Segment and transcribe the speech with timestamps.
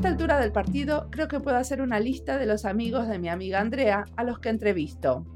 [0.00, 3.28] esta altura del partido creo que puedo hacer una lista de los amigos de mi
[3.28, 5.26] amiga Andrea a los que entrevisto.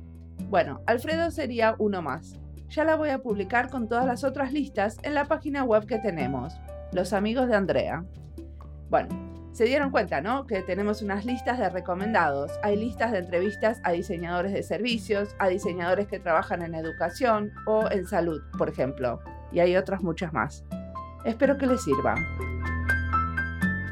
[0.49, 2.41] Bueno, Alfredo sería uno más.
[2.71, 5.99] Ya la voy a publicar con todas las otras listas en la página web que
[5.99, 6.55] tenemos,
[6.93, 8.07] Los Amigos de Andrea.
[8.89, 9.11] Bueno,
[9.53, 10.47] se dieron cuenta, ¿no?
[10.47, 12.51] Que tenemos unas listas de recomendados.
[12.63, 17.91] Hay listas de entrevistas a diseñadores de servicios, a diseñadores que trabajan en educación o
[17.91, 19.21] en salud, por ejemplo.
[19.53, 20.65] Y hay otras muchas más.
[21.27, 22.15] Espero que les sirva.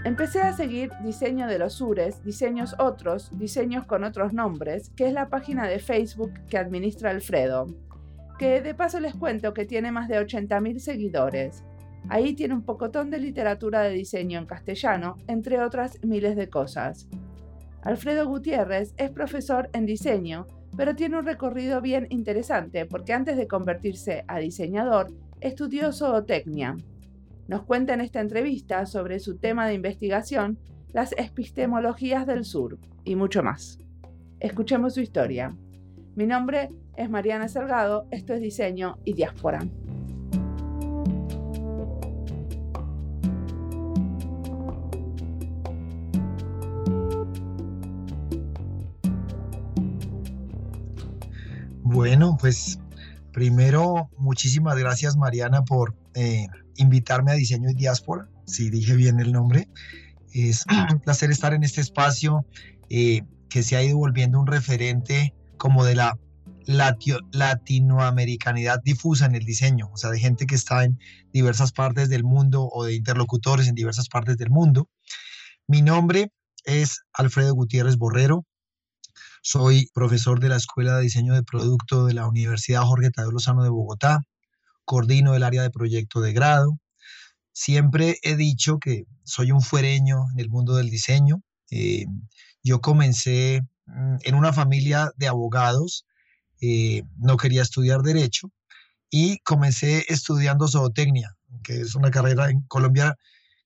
[0.05, 5.13] Empecé a seguir Diseño de los Sures, Diseños Otros, Diseños con otros nombres, que es
[5.13, 7.69] la página de Facebook que administra Alfredo,
[8.37, 11.63] que de paso les cuento que tiene más de 80.000 seguidores.
[12.09, 17.09] Ahí tiene un pocotón de literatura de diseño en castellano, entre otras miles de cosas.
[17.83, 23.47] Alfredo Gutiérrez es profesor en diseño, pero tiene un recorrido bien interesante porque antes de
[23.47, 26.75] convertirse a diseñador, estudió zootecnia.
[27.53, 30.59] Nos cuenta en esta entrevista sobre su tema de investigación,
[30.95, 33.77] las epistemologías del sur y mucho más.
[34.41, 35.55] Escuchemos su historia.
[36.15, 39.67] Mi nombre es Mariana Salgado, esto es Diseño y Diáspora.
[51.83, 52.81] Bueno, pues
[53.31, 59.33] primero, muchísimas gracias Mariana por eh, invitarme a Diseño y Diáspora, si dije bien el
[59.33, 59.69] nombre.
[60.33, 62.47] Es un placer estar en este espacio
[62.91, 66.19] eh, que se ha ido volviendo un referente como de la
[66.65, 70.99] latinoamericanidad difusa en el diseño, o sea, de gente que está en
[71.33, 74.89] diversas partes del mundo o de interlocutores en diversas partes del mundo.
[75.67, 76.31] Mi nombre
[76.65, 78.47] es Alfredo Gutiérrez Borrero,
[79.45, 83.65] soy profesor de la Escuela de Diseño de Producto de la Universidad Jorge Tadeo Lozano
[83.65, 84.21] de Bogotá.
[84.85, 86.79] Coordino el área de proyecto de grado.
[87.53, 91.43] Siempre he dicho que soy un fuereño en el mundo del diseño.
[91.71, 92.07] Eh,
[92.63, 96.07] yo comencé mm, en una familia de abogados.
[96.61, 98.51] Eh, no quería estudiar derecho
[99.11, 103.17] y comencé estudiando zootecnia, que es una carrera en Colombia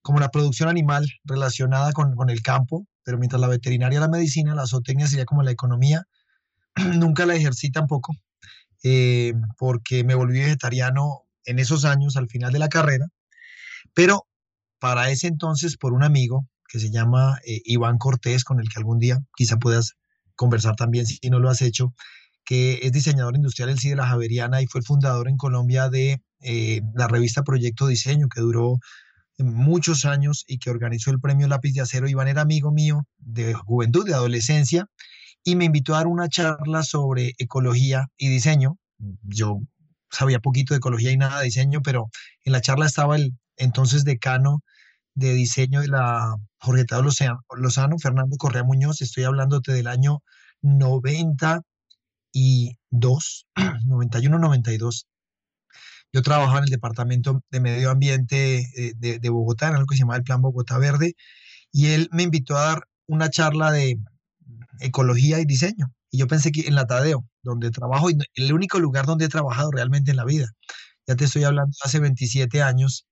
[0.02, 4.56] como la producción animal relacionada con, con el campo pero mientras la veterinaria la medicina,
[4.56, 6.08] la zootecnia sería como la economía,
[6.98, 8.12] nunca la ejercí tampoco,
[8.88, 13.08] eh, porque me volví vegetariano en esos años, al final de la carrera,
[13.94, 14.28] pero
[14.78, 18.78] para ese entonces, por un amigo que se llama eh, Iván Cortés, con el que
[18.78, 19.94] algún día quizá puedas
[20.36, 21.94] conversar también si no lo has hecho,
[22.44, 26.22] que es diseñador industrial del CIDE La Javeriana y fue el fundador en Colombia de
[26.40, 28.78] eh, la revista Proyecto Diseño, que duró
[29.38, 32.08] muchos años y que organizó el premio Lápiz de Acero.
[32.08, 34.86] Iván era amigo mío de juventud, de adolescencia,
[35.46, 38.78] y me invitó a dar una charla sobre ecología y diseño.
[39.22, 39.60] Yo
[40.10, 42.10] sabía poquito de ecología y nada de diseño, pero
[42.44, 44.64] en la charla estaba el entonces decano
[45.14, 49.00] de diseño de la Jorge Lozano, Lozano, Fernando Correa Muñoz.
[49.02, 50.24] Estoy hablándote del año
[50.62, 53.46] 92,
[53.86, 55.06] 91, 92.
[56.12, 60.00] Yo trabajaba en el Departamento de Medio Ambiente eh, de, Bogotá, en algo que se
[60.00, 61.14] llama el Plan Bogotá Verde,
[61.70, 64.00] y él me invitó a dar una charla de
[64.80, 65.92] ecología y diseño.
[66.10, 69.70] Y yo pensé que en la Tadeo, donde trabajo, el único lugar donde he trabajado
[69.70, 70.48] realmente en la vida.
[71.06, 73.06] Ya te estoy hablando hace 27 años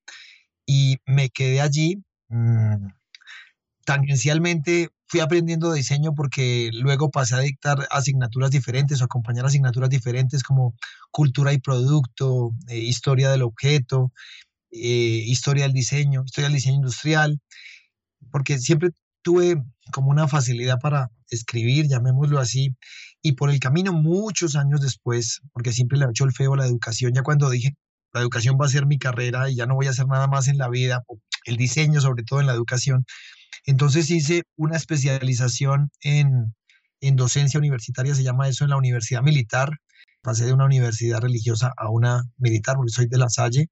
[0.67, 2.03] y me quedé allí.
[2.29, 2.89] Mm,
[3.85, 10.43] tangencialmente fui aprendiendo diseño porque luego pasé a dictar asignaturas diferentes o acompañar asignaturas diferentes
[10.43, 10.75] como
[11.11, 14.13] cultura y producto, eh, historia del objeto,
[14.73, 17.41] eh, historia del diseño, historia del diseño industrial,
[18.31, 18.91] porque siempre
[19.25, 19.57] tuve
[19.91, 22.77] como una facilidad para escribir, llamémoslo así,
[23.23, 26.59] y por el camino muchos años después, porque siempre le he hecho el feo a
[26.59, 27.75] la educación, ya cuando dije,
[28.13, 30.47] la educación va a ser mi carrera y ya no voy a hacer nada más
[30.47, 31.03] en la vida,
[31.47, 33.05] el diseño sobre todo en la educación,
[33.67, 36.54] entonces hice una especialización en,
[37.16, 39.71] docencia universitaria, se llama eso en la Universidad Militar.
[40.22, 43.69] Pasé de una universidad religiosa a una militar, porque soy de La Salle,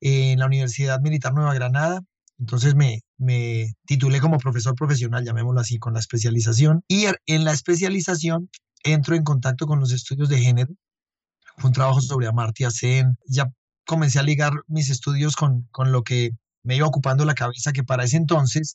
[0.00, 2.00] en la Universidad Militar Nueva Granada.
[2.40, 6.82] Entonces me, me titulé como profesor profesional, llamémoslo así, con la especialización.
[6.88, 8.48] Y er, en la especialización
[8.82, 10.72] entro en contacto con los estudios de género.
[11.58, 13.18] Fue un trabajo sobre Amartya Sen.
[13.26, 13.46] Ya
[13.86, 16.30] comencé a ligar mis estudios con, con lo que
[16.62, 18.74] me iba ocupando la cabeza, que para ese entonces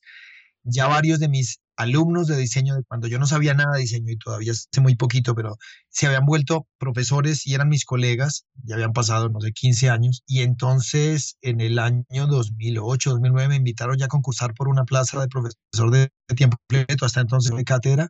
[0.64, 4.12] ya varios de mis alumnos de diseño, de cuando yo no sabía nada de diseño
[4.12, 5.58] y todavía sé muy poquito, pero
[5.90, 10.24] se habían vuelto profesores y eran mis colegas, ya habían pasado, no sé, 15 años,
[10.28, 15.20] y entonces en el año 2008, 2009 me invitaron ya a concursar por una plaza
[15.20, 18.10] de profesor de tiempo completo, hasta entonces de cátedra,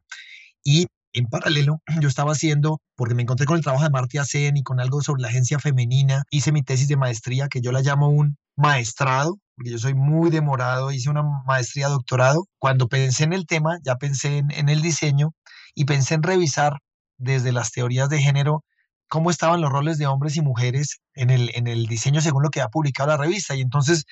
[0.64, 4.58] y en paralelo, yo estaba haciendo, porque me encontré con el trabajo de Martia Sen
[4.58, 7.82] y con algo sobre la agencia femenina, hice mi tesis de maestría, que yo la
[7.82, 12.48] llamo un maestrado, porque yo soy muy demorado, hice una maestría, doctorado.
[12.60, 15.34] Cuando pensé en el tema, ya pensé en, el diseño
[15.74, 16.80] y pensé en revisar
[17.18, 18.64] desde las teorías de género
[19.08, 22.50] cómo estaban los roles de hombres y mujeres en el, en el diseño según lo
[22.50, 23.56] que ha publicado la revista.
[23.56, 24.06] Y entonces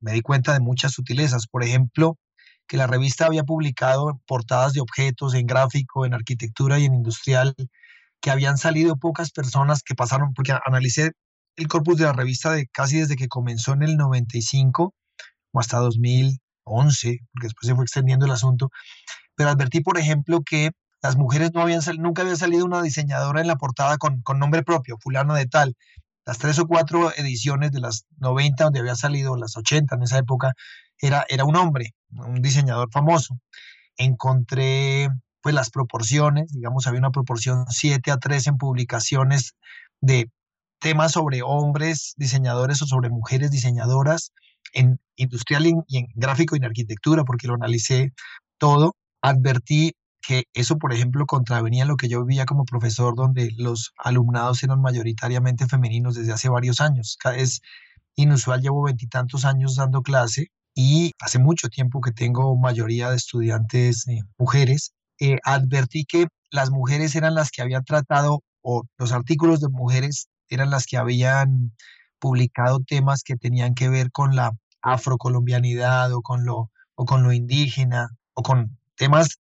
[0.00, 1.46] me di cuenta de muchas sutilezas.
[1.46, 2.18] Por ejemplo,
[2.66, 7.54] que la revista había publicado portadas de objetos en gráfico, en arquitectura y en industrial,
[8.20, 11.12] que habían salido pocas personas que pasaron, porque analicé
[11.56, 14.94] el corpus de la revista de casi desde que comenzó en el 95
[15.52, 18.70] o hasta 2011, porque después se fue extendiendo el asunto,
[19.34, 20.72] pero advertí, por ejemplo, que
[21.02, 24.62] las mujeres no habían nunca había salido una diseñadora en la portada con, con nombre
[24.62, 25.74] propio, fulano de tal.
[26.24, 30.18] Las tres o cuatro ediciones de las 90 donde había salido, las 80 en esa
[30.18, 30.54] época,
[30.98, 33.40] era, era un hombre, un diseñador famoso.
[33.96, 35.08] Encontré
[35.40, 39.56] pues las proporciones, digamos, había una proporción 7 a 3 en publicaciones
[40.00, 40.30] de
[40.82, 44.32] temas sobre hombres diseñadores o sobre mujeres diseñadoras
[44.74, 48.12] en industrial y en gráfico y en arquitectura, porque lo analicé
[48.58, 53.92] todo, advertí que eso, por ejemplo, contravenía lo que yo vivía como profesor, donde los
[53.96, 57.18] alumnados eran mayoritariamente femeninos desde hace varios años.
[57.36, 57.60] Es
[58.14, 64.06] inusual, llevo veintitantos años dando clase y hace mucho tiempo que tengo mayoría de estudiantes
[64.08, 64.92] eh, mujeres.
[65.20, 70.28] Eh, advertí que las mujeres eran las que habían tratado, o los artículos de mujeres
[70.54, 71.72] eran las que habían
[72.18, 74.52] publicado temas que tenían que ver con la
[74.82, 79.38] afrocolombianidad o con lo, o con lo indígena o con temas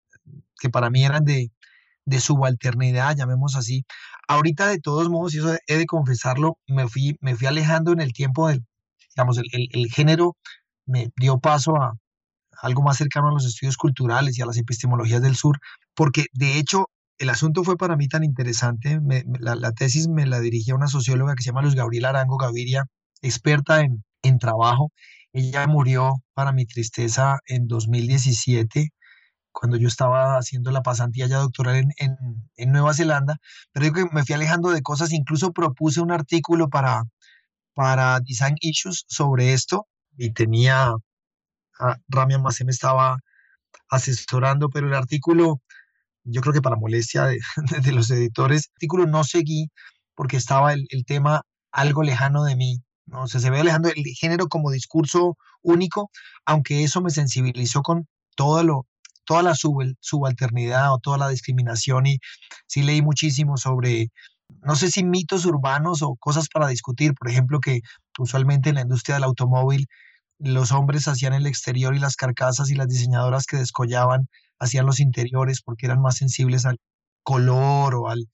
[0.59, 1.51] que para mí eran de,
[2.05, 3.85] de subalternidad, llamemos así.
[4.29, 8.01] Ahorita, de todos modos, y eso he de confesarlo, me fui, me fui alejando en
[8.01, 8.65] el tiempo del,
[9.15, 10.37] digamos, el, el género
[10.87, 11.95] me dio paso a
[12.62, 15.59] algo más cercano a los estudios culturales y a las epistemologías del sur,
[15.95, 18.99] porque de hecho el asunto fue para mí tan interesante.
[19.40, 22.87] la, tesis me la dirigía una socióloga que se llama Luz Gabriela Arango Gaviria,
[23.20, 24.90] experta en, en trabajo.
[25.32, 28.88] Ella murió, para mi tristeza, en 2017,
[29.52, 31.90] cuando yo estaba haciendo la pasantía ya doctoral en,
[32.56, 33.37] en, Nueva Zelanda.
[33.73, 37.02] Pero que me fui alejando de cosas, incluso propuse un artículo para,
[37.75, 40.94] para Design Issues sobre esto y tenía,
[41.81, 43.19] a Ramia me estaba
[43.90, 45.61] asesorando, pero el artículo
[46.31, 47.27] yo creo que para molestia
[47.82, 49.71] de, los editores, el artículo no seguí
[50.15, 51.43] porque estaba el, tema
[51.73, 53.23] algo lejano de mí, ¿no?
[53.23, 56.11] O se ve alejando el género como discurso único,
[56.44, 58.06] aunque eso me sensibilizó con
[58.37, 58.87] todo lo,
[59.25, 62.19] toda la subalternidad o toda la discriminación y
[62.67, 64.09] sí leí muchísimo sobre,
[64.62, 67.81] no sé si mitos urbanos o cosas para discutir, por ejemplo, que
[68.19, 69.87] usualmente en la industria del automóvil
[70.38, 74.29] los hombres hacían el exterior y las carcasas y las diseñadoras que descollaban
[74.61, 76.79] hacían los interiores porque eran más sensibles al
[77.23, 78.29] color o al...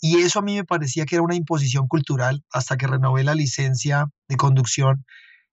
[0.00, 3.34] Y eso a mí me parecía que era una imposición cultural hasta que renové la
[3.34, 5.04] licencia de conducción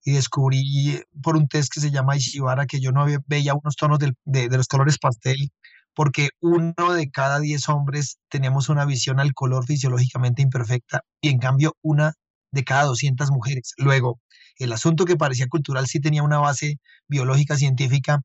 [0.04, 4.00] y descubrí por un test que se llama Ishibara que yo no veía unos tonos
[4.00, 5.52] de, de, los colores pastel
[5.94, 11.40] porque uno de cada diez hombres tenemos una visión al color fisiológicamente imperfecta y en
[11.40, 12.14] cambio una
[12.52, 13.74] de cada 200 mujeres.
[13.78, 14.20] Luego,
[14.60, 16.78] el asunto que parecía cultural sí tenía una base
[17.08, 18.22] biológica científica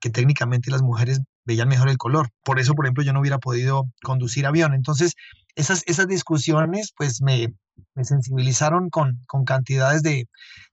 [0.00, 2.28] que técnicamente las mujeres veían mejor el color.
[2.44, 4.74] Por eso, por ejemplo, yo no hubiera podido conducir avión.
[4.74, 5.14] Entonces,
[5.54, 7.54] esas, esas discusiones pues me,
[7.94, 10.28] me sensibilizaron con, con cantidades de,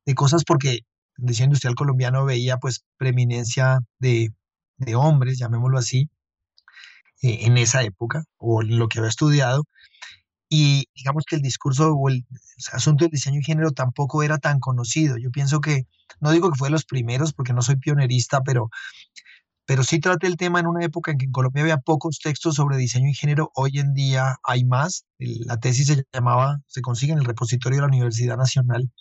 [0.06, 0.82] de, cosas porque
[1.18, 4.34] el diseño industrial colombiano veía pues preeminencia de,
[4.76, 6.10] de hombres, llamémoslo así,
[7.22, 9.64] eh, en esa época o en lo que había estudiado.
[10.50, 12.26] Y digamos que el discurso o el
[12.74, 15.18] asunto del diseño y género tampoco era tan conocido.
[15.18, 15.88] Yo pienso que,
[16.20, 18.70] no digo que fue de los primeros porque no soy pionerista, pero
[19.66, 22.56] pero sí traté el tema en una época en que en Colombia había pocos textos
[22.56, 23.52] sobre diseño y género.
[23.56, 25.06] Hoy en día hay más.
[25.18, 28.92] La tesis se llamaba, se consigue en el repositorio de la Universidad Nacional,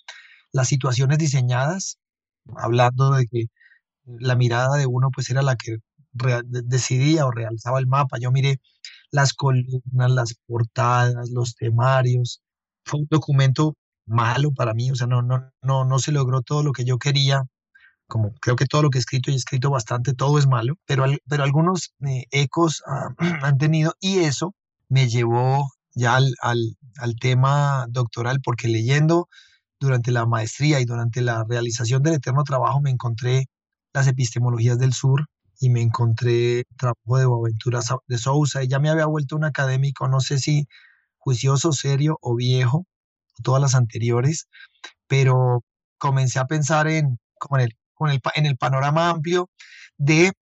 [0.53, 1.99] las situaciones diseñadas,
[2.57, 3.47] hablando de que
[4.07, 5.79] la mirada de uno pues era la que
[6.13, 8.19] decidía o realzaba el mapa.
[8.21, 8.61] Yo miré
[9.11, 12.43] las columnas, las portadas, los temarios.
[12.85, 13.75] Fue un documento
[14.07, 16.99] malo para mí, o sea, no, no, no, no se logró todo lo que yo
[16.99, 17.45] quería
[18.07, 20.75] como creo que todo lo que he escrito y he escrito bastante, todo es malo,
[20.87, 23.09] pero, pero algunos eh, ecos ah,
[23.43, 24.55] han tenido y eso
[24.89, 29.29] me llevó ya al, al, al, tema doctoral porque leyendo
[29.81, 33.47] durante la maestría y durante la realización del eterno trabajo me encontré
[33.93, 35.27] las epistemologías del sur
[35.61, 40.09] y me encontré trabajo de Boaventura de Sousa y ya me había vuelto un académico,
[40.09, 40.67] no sé si
[41.19, 42.87] juicioso, serio o viejo,
[43.43, 44.49] todas las anteriores,
[45.07, 45.65] pero
[45.99, 47.77] comencé a pensar en, como en el
[48.35, 49.51] en el panorama amplio
[49.97, 50.33] de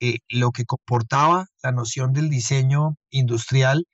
[0.00, 3.86] eh, lo que comportaba la noción del diseño industrial,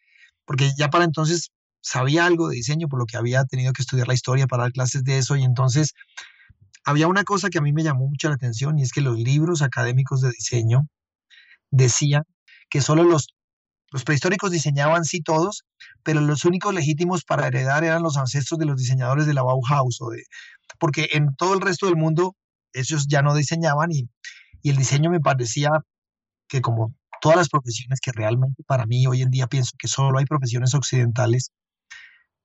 [0.44, 1.50] porque ya para entonces
[1.80, 4.72] sabía algo de diseño, por lo que había tenido que estudiar la historia para dar
[4.72, 5.94] clases de eso, y entonces
[6.84, 9.18] había una cosa que a mí me llamó mucho la atención y es que los
[9.18, 10.86] libros académicos de diseño
[11.70, 12.22] decían
[12.70, 13.34] que solo los,
[13.90, 15.64] los prehistóricos diseñaban sí todos,
[16.04, 20.00] pero los únicos legítimos para heredar eran los ancestros de los diseñadores de la Bauhaus
[20.00, 20.22] o de
[20.78, 22.36] porque en todo el resto del mundo
[22.78, 24.08] ellos ya no diseñaban y,
[24.62, 25.70] y el diseño me parecía
[26.48, 30.18] que como todas las profesiones que realmente para mí hoy en día pienso que solo
[30.18, 31.52] hay profesiones occidentales,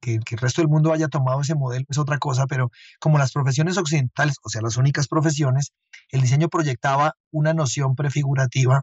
[0.01, 3.31] que, el resto del mundo haya tomado ese modelo es otra cosa, pero como las
[3.31, 5.73] profesiones occidentales, o sea, las únicas profesiones,
[6.09, 8.81] el diseño proyectaba una noción prefigurativa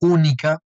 [0.00, 0.58] única.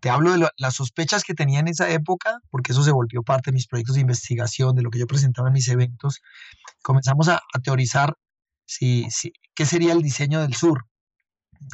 [0.00, 3.50] Te hablo de las sospechas que tenía en esa época, porque eso se volvió parte
[3.50, 6.20] de mis proyectos de investigación, de lo que yo presentaba en mis eventos.
[6.82, 8.14] Comenzamos a, teorizar
[9.54, 10.86] qué sería el diseño del sur.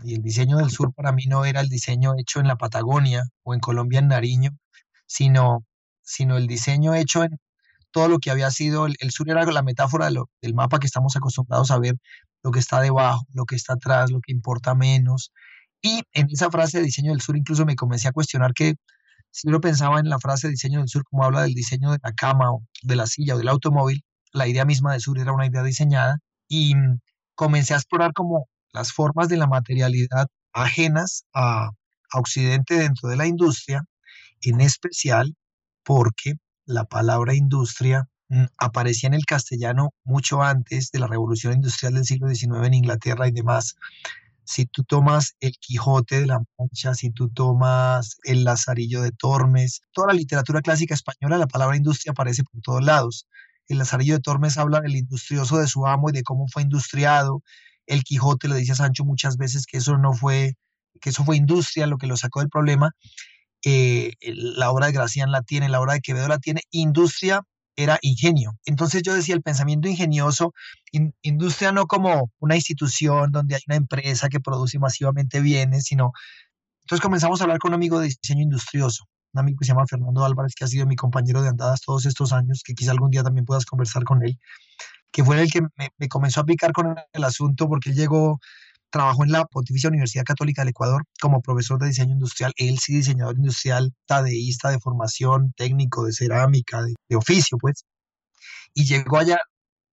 [0.02, 3.24] Y el diseño del sur para mí no era el diseño hecho en la Patagonia
[3.42, 4.50] o en Colombia, en Nariño,
[5.06, 5.64] sino
[6.04, 7.38] sino el diseño hecho en
[7.90, 11.70] todo lo que había sido, el, sur era la metáfora del mapa que estamos acostumbrados
[11.70, 11.96] a ver,
[12.42, 15.32] lo que está debajo, lo que está atrás, lo que importa menos.
[15.82, 18.74] Y en esa frase de diseño del sur incluso me comencé a cuestionar que
[19.30, 22.12] si uno pensaba en la frase diseño del sur como habla del diseño de la
[22.12, 25.46] cama o de la silla o del automóvil, la idea misma del sur era una
[25.46, 26.18] idea diseñada
[26.54, 26.75] y
[27.34, 31.70] comencé a explorar como las formas de la materialidad ajenas a,
[32.12, 33.84] a Occidente dentro de la industria,
[34.42, 35.34] en especial
[35.82, 36.34] porque
[36.64, 42.04] la palabra industria mm, aparecía en el castellano mucho antes de la revolución industrial del
[42.04, 43.75] siglo XIX en Inglaterra y demás.
[44.44, 49.80] Si tú tomas el Quijote de la Mancha, si tú tomas el Lazarillo de Tormes,
[49.92, 53.26] toda la literatura clásica española, la palabra industria aparece por todos lados.
[53.68, 57.42] El Lazarillo de Tormes habla del industrioso de su amo y de cómo fue industriado.
[57.87, 60.54] El Quijote le dice a Sancho muchas veces que eso no fue,
[61.00, 62.92] que eso fue industria lo que lo sacó del problema.
[63.64, 67.42] Eh, la obra de Gracián la tiene, la obra de Quevedo la tiene, industria
[67.76, 68.52] era ingenio.
[68.66, 70.52] Entonces yo decía, el pensamiento ingenioso,
[71.23, 76.12] industria no como una institución donde hay una empresa que produce masivamente bienes, sino...
[76.83, 79.06] Entonces comenzamos a hablar con un amigo de diseño industrioso,
[79.40, 82.32] amigo que se llama Fernando Álvarez, que ha sido mi compañero de andadas todos estos
[82.32, 84.38] años, que quizá algún día también puedas conversar con él,
[85.12, 88.40] que fue el que me, me comenzó a picar con el asunto porque él llegó
[88.94, 92.52] Trabajó en la Pontificia Universidad Católica del Ecuador como profesor de diseño industrial.
[92.56, 97.86] Él sí, diseñador industrial, tadeísta de formación, técnico de cerámica, de, oficio, pues.
[98.72, 99.38] Y llegó allá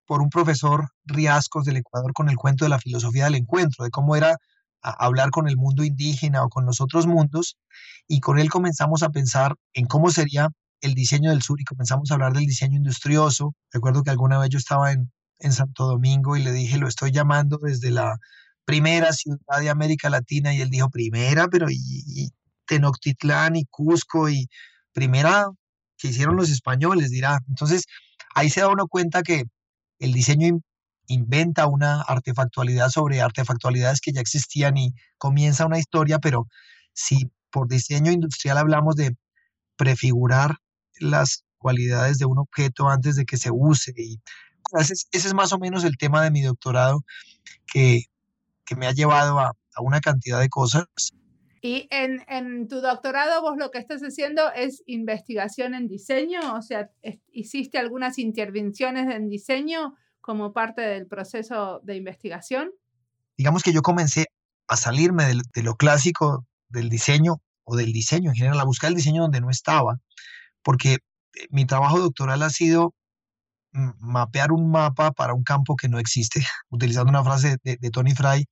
[0.05, 3.89] por un profesor Riascos del Ecuador con el cuento de la filosofía del encuentro, de
[3.89, 4.37] cómo era
[4.81, 7.57] hablar con el mundo indígena o con los otros mundos.
[8.07, 10.49] Y con él comenzamos a pensar en cómo sería
[10.81, 13.55] el diseño del sur y comenzamos a hablar del diseño industrioso.
[13.71, 17.11] Recuerdo que alguna vez yo estaba en, en Santo Domingo y le dije, lo estoy
[17.11, 18.17] llamando desde la
[18.65, 22.31] primera ciudad de América Latina y él dijo primera, pero y,
[22.65, 24.47] Tenochtitlán y Cusco y
[24.93, 25.47] primera
[25.97, 27.39] que hicieron los españoles, dirá.
[27.49, 27.85] Entonces,
[28.33, 29.43] ahí se da uno cuenta que
[29.99, 30.59] el diseño
[31.13, 36.47] inventa una artefactualidad sobre artefactualidades que ya existían y comienza una historia, pero
[36.93, 39.15] si por diseño industrial hablamos de
[39.75, 40.57] prefigurar
[40.99, 44.19] las cualidades de un objeto antes de que se use y
[44.79, 47.03] ese es más o menos el tema de mi doctorado
[47.71, 48.05] que
[48.71, 49.51] que me ha llevado a,
[49.81, 50.85] una cantidad de cosas.
[51.61, 56.61] Y en, en, tu doctorado vos lo que estás haciendo es investigación en diseño, o
[56.61, 56.89] sea,
[57.31, 62.71] ¿hiciste algunas intervenciones en diseño como parte del proceso de investigación?
[63.37, 64.27] Digamos que yo comencé
[64.67, 68.95] a salirme de, lo clásico del diseño o del diseño en general, a buscar el
[68.95, 69.99] diseño donde no estaba,
[70.63, 70.99] porque eh,
[71.49, 72.93] mi trabajo doctoral ha sido
[73.73, 78.45] mapear un mapa para un campo que no existe, utilizando una frase de, Tony Fry,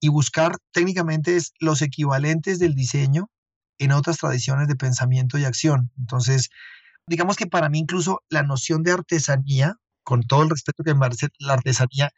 [0.00, 3.30] y buscar técnicamente los equivalentes del diseño
[3.78, 5.90] en otras tradiciones de pensamiento y acción.
[5.98, 6.50] Entonces,
[7.06, 11.28] digamos que para mí incluso la noción de artesanía, con todo el respeto que merece
[11.38, 12.12] la artesanía,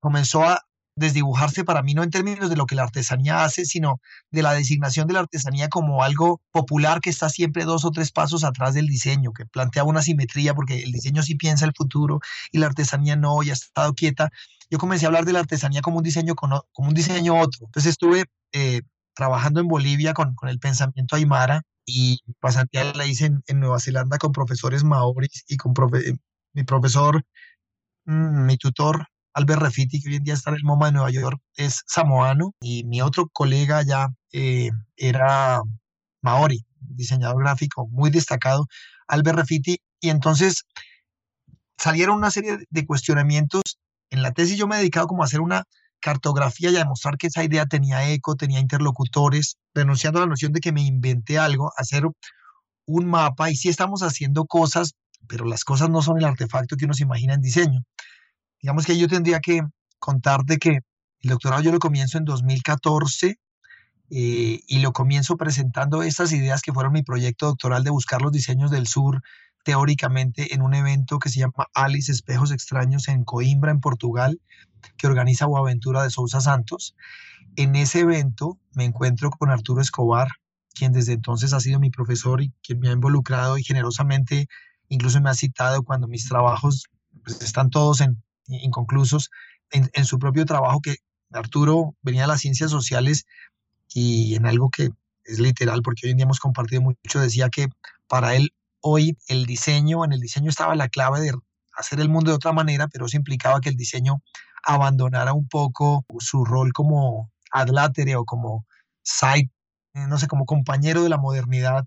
[0.00, 0.62] comenzó a
[0.98, 4.52] desdibujarse para mí no en términos de lo que la artesanía hace, sino de la
[4.52, 8.74] designación de la artesanía como algo popular que está siempre dos o tres pasos atrás
[8.74, 12.20] del diseño, que plantea una simetría porque el diseño sí piensa el futuro
[12.50, 14.30] y la artesanía no, y ha estado quieta.
[14.70, 17.66] Yo comencé a hablar de la artesanía como un diseño, como un diseño otro.
[17.66, 18.82] Entonces estuve eh,
[19.14, 24.18] trabajando en Bolivia con, con, el pensamiento aymara y pasantía la hice en, Nueva Zelanda
[24.18, 25.72] con profesores maoris y con
[26.58, 27.22] mi profesor,
[28.06, 31.10] mm, mi tutor Albert Refiti, que hoy en día está en el MoMA de Nueva
[31.10, 35.62] York, es samoano y mi otro colega ya eh, era
[36.20, 38.66] maori, diseñador gráfico muy destacado,
[39.06, 40.64] Albert Refiti, y entonces
[41.78, 43.62] salieron una serie de cuestionamientos.
[44.10, 45.62] En la tesis yo me he dedicado como a hacer una
[46.00, 50.52] cartografía y a demostrar que esa idea tenía eco, tenía interlocutores, renunciando a la noción
[50.52, 52.04] de que me inventé algo, hacer
[52.86, 54.94] un mapa y sí estamos haciendo cosas,
[55.28, 57.84] pero las cosas no son el artefacto que uno se imagina en diseño.
[58.60, 59.62] digamos que yo tendría que
[59.98, 60.80] contarte que
[61.20, 63.38] el doctorado yo lo comienzo en 2014
[64.10, 68.32] eh, y lo comienzo presentando estas ideas que fueron mi proyecto doctoral de buscar los
[68.32, 69.22] diseños del sur
[69.64, 74.40] teóricamente en un evento que se llama Alice Espejos Extraños en Coimbra, en Portugal,
[74.96, 76.94] que organiza Boaventura de Sousa Santos.
[77.56, 80.28] En ese evento me encuentro con Arturo Escobar,
[80.72, 84.48] quien desde entonces ha sido mi profesor y quien me ha involucrado y generosamente
[84.88, 86.84] incluso me ha citado cuando mis trabajos
[87.24, 89.30] pues, están todos en, inconclusos
[89.70, 90.96] en, su propio trabajo que
[91.30, 93.26] Arturo venía de las ciencias sociales
[93.92, 94.90] y en algo que
[95.24, 97.68] es literal, porque hoy en día hemos compartido mucho, decía que
[98.06, 101.32] para él hoy el diseño, en el diseño estaba la clave de
[101.76, 104.22] hacer el mundo de otra manera, pero eso implicaba que el diseño
[104.64, 108.66] abandonara un poco su rol como adlátere o como
[109.02, 109.50] side,
[109.94, 111.86] eh, no sé, como compañero de la modernidad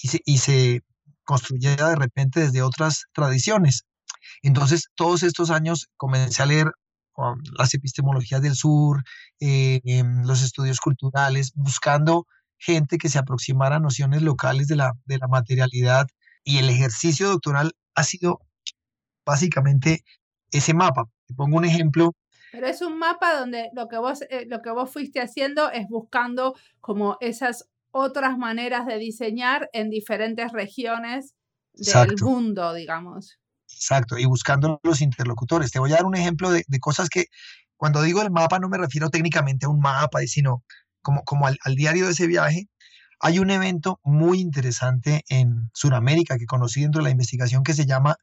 [0.00, 0.82] y se
[1.28, 3.84] construyera de repente desde otras tradiciones.
[4.42, 6.68] Entonces, todos estos años comencé a leer
[7.16, 9.04] um, las epistemologías del sur,
[9.38, 12.24] eh, em, los estudios culturales, buscando
[12.56, 16.06] gente que se aproximara a nociones locales de la, de la materialidad
[16.44, 18.40] y el ejercicio doctoral ha sido
[19.26, 20.04] básicamente
[20.50, 21.04] ese mapa.
[21.36, 22.14] Pongo un ejemplo.
[22.52, 25.86] Pero es un mapa donde lo que vos, eh, lo que vos fuiste haciendo es
[25.90, 31.34] buscando como esas otras maneras de diseñar en diferentes regiones
[31.72, 33.38] del mundo, digamos.
[33.70, 35.70] Exacto, y buscando los interlocutores.
[35.70, 37.26] Te voy a dar un ejemplo de, cosas que
[37.76, 40.64] cuando digo el mapa no me refiero técnicamente a un mapa, sino
[41.02, 42.68] como, como al, al diario de ese viaje,
[43.20, 47.86] hay un evento muy interesante en Sudamérica que conocí dentro de la investigación que se
[47.86, 48.16] llama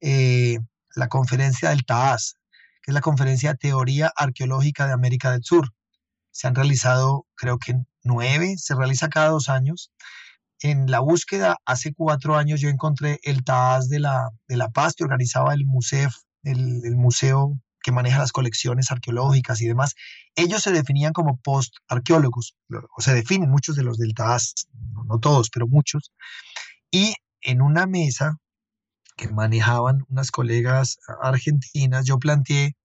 [0.00, 0.58] eh,
[0.96, 2.36] la Conferencia del TAAS,
[2.82, 5.68] que es la Conferencia de Teoría Arqueológica de América del Sur.
[6.40, 9.92] Se han realizado, creo que nueve, se realiza cada dos años.
[10.60, 14.94] En la búsqueda, hace cuatro años yo encontré el TAAS de la, de la Paz,
[14.94, 19.96] que organizaba el MUSEF, el, el Museo que maneja las colecciones arqueológicas y demás,
[20.34, 22.56] ellos se definían como post-arqueólogos,
[22.96, 24.66] o se definen muchos de los del TAS,
[25.08, 26.10] no todos, pero muchos,
[26.90, 28.38] y en una mesa
[29.14, 32.76] que manejaban unas colegas argentinas, yo planteé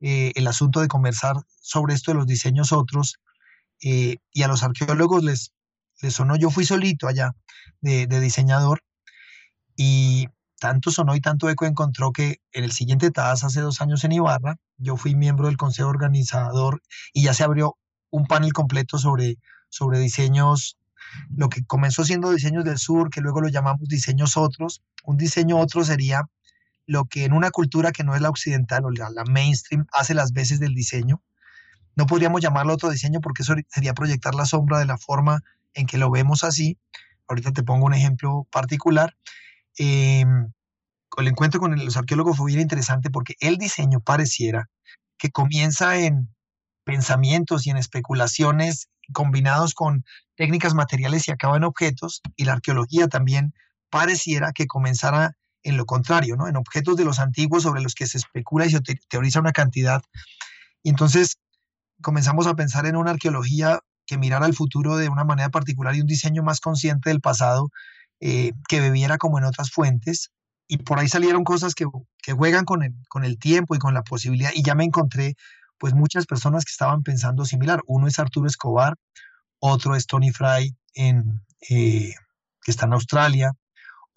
[0.00, 3.18] eh, el asunto de conversar sobre esto de los diseños otros,
[3.82, 5.52] eh, y a los arqueólogos les,
[6.02, 7.32] les sonó, yo fui solito allá
[7.80, 8.82] de, diseñador,
[9.76, 10.26] y
[10.60, 14.12] tanto sonó y tanto eco encontró que en el siguiente TAS hace dos años en
[14.12, 16.82] Ibarra, yo fui miembro del consejo organizador
[17.12, 17.76] y ya se abrió
[18.10, 19.36] un panel completo sobre,
[19.68, 20.78] sobre diseños,
[21.30, 24.82] lo que comenzó siendo diseños del sur, que luego lo llamamos diseños otros.
[25.04, 26.28] Un diseño otro sería
[26.88, 30.32] lo que en una cultura que no es la occidental o la, mainstream hace las
[30.32, 31.22] veces del diseño.
[31.94, 35.42] No podríamos llamarlo otro diseño porque eso sería proyectar la sombra de la forma
[35.74, 36.78] en que lo vemos así.
[37.28, 39.14] Ahorita te pongo un ejemplo particular.
[39.78, 40.24] Eh,
[41.18, 44.70] el encuentro con los arqueólogos fue bien interesante porque el diseño pareciera
[45.18, 46.34] que comienza en
[46.84, 53.08] pensamientos y en especulaciones combinados con técnicas materiales y acaba en objetos, y la arqueología
[53.08, 53.52] también
[53.90, 56.48] pareciera que comenzara en lo contrario, ¿no?
[56.48, 60.02] en objetos de los antiguos sobre los que se especula y se teoriza una cantidad.
[60.82, 61.38] Y entonces
[62.00, 66.00] comenzamos a pensar en una arqueología que mirara al futuro de una manera particular y
[66.00, 67.68] un diseño más consciente del pasado
[68.20, 70.30] eh, que bebiera como en otras fuentes.
[70.66, 71.86] Y por ahí salieron cosas que,
[72.32, 74.50] juegan con el, con el tiempo y con la posibilidad.
[74.54, 75.34] Y ya me encontré
[75.78, 77.80] pues muchas personas que estaban pensando similar.
[77.86, 78.96] Uno es Arturo Escobar,
[79.60, 81.22] otro es Tony Fry, eh,
[81.68, 83.52] que está en Australia,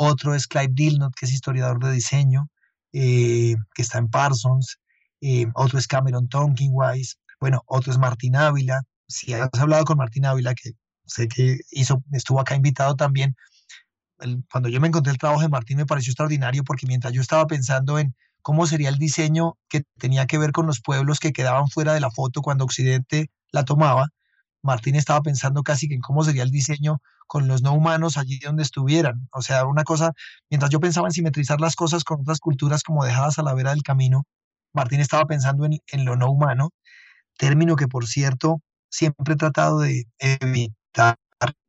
[0.02, 2.50] otro es Clive Dillnot, que es historiador de diseño,
[2.94, 4.78] eh, que está en Parsons,
[5.54, 8.82] otro es Cameron Tonkinwise, bueno, otro es Martín Ávila.
[9.08, 10.72] Si has hablado con Martín Ávila, que
[11.06, 13.36] sé que hizo, estuvo acá invitado también,
[14.52, 17.48] cuando yo me encontré el trabajo de Martín me pareció extraordinario porque mientras yo estaba
[17.48, 21.68] pensando en cómo sería el diseño que tenía que ver con los pueblos que quedaban
[21.70, 24.10] fuera de la foto cuando Occidente la tomaba,
[24.63, 28.39] Martín estaba pensando casi que en cómo sería el diseño con los no humanos allí
[28.39, 29.28] donde estuvieran.
[29.32, 30.12] O sea, una cosa,
[30.50, 33.71] mientras yo pensaba en simetrizar las cosas con otras culturas como dejadas a la vera
[33.71, 34.26] del camino,
[34.74, 36.71] Martín estaba pensando en, en lo no humano,
[37.38, 41.15] término que por cierto siempre he tratado de evitar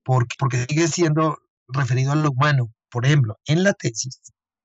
[0.05, 2.73] porque, porque sigue siendo referido a lo humano.
[2.91, 4.21] Por ejemplo, en la tesis,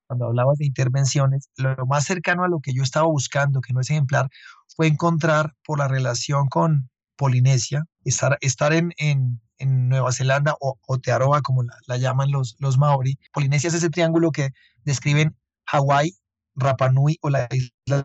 [0.08, 3.82] cuando hablabas de intervenciones, lo más cercano a lo que yo estaba buscando, que no
[3.82, 4.30] es ejemplar,
[4.76, 10.80] fue encontrar por la relación con Polinesia, estar, estar en, en, en Nueva Zelanda o,
[10.88, 13.18] o Tearoa, como la, llaman los, los maori.
[13.34, 14.52] Polinesia es ese triángulo que
[14.84, 16.16] describen Hawái,
[16.56, 18.04] Rapa Nui o la isla.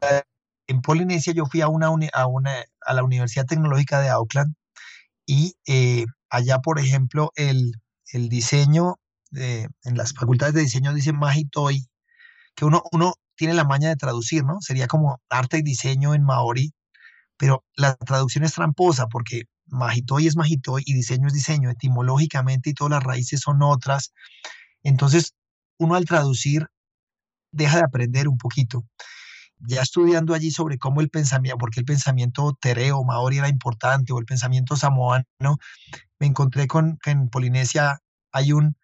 [0.66, 4.54] En Polinesia yo fui a, una, a, una, a la Universidad Tecnológica de Auckland
[5.26, 7.72] y eh, allá, por ejemplo, el,
[8.12, 8.96] el diseño,
[9.32, 11.86] en las facultades de diseño dice Magitoy,
[12.54, 14.60] que uno, uno tiene la maña de traducir, ¿no?
[14.60, 16.72] Sería como arte y diseño en maori,
[17.42, 22.72] pero la traducción es tramposa porque Majitoy es Majitoy y diseño es diseño, etimológicamente y
[22.72, 24.12] todas las raíces son otras.
[24.84, 25.34] Entonces,
[25.76, 26.68] uno al traducir
[27.50, 28.84] deja de aprender un poquito.
[29.58, 34.20] Ya estudiando allí sobre cómo el pensamiento, porque el pensamiento tereo, maori era importante, o
[34.20, 35.24] el pensamiento samoano,
[36.20, 37.98] me encontré con que en Polinesia
[38.30, 38.76] hay un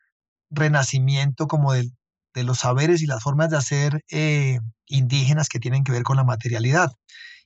[0.51, 1.88] renacimiento como de,
[2.35, 6.16] de los saberes y las formas de hacer eh, indígenas que tienen que ver con
[6.16, 6.90] la materialidad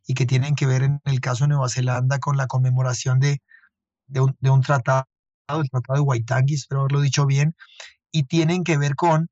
[0.07, 3.41] y que tienen que ver en el caso de Nueva Zelanda con la conmemoración de,
[4.07, 5.07] de, un, tratado,
[5.49, 7.55] el Tratado de Waitangi, espero haberlo dicho bien,
[8.11, 9.29] y tienen que ver con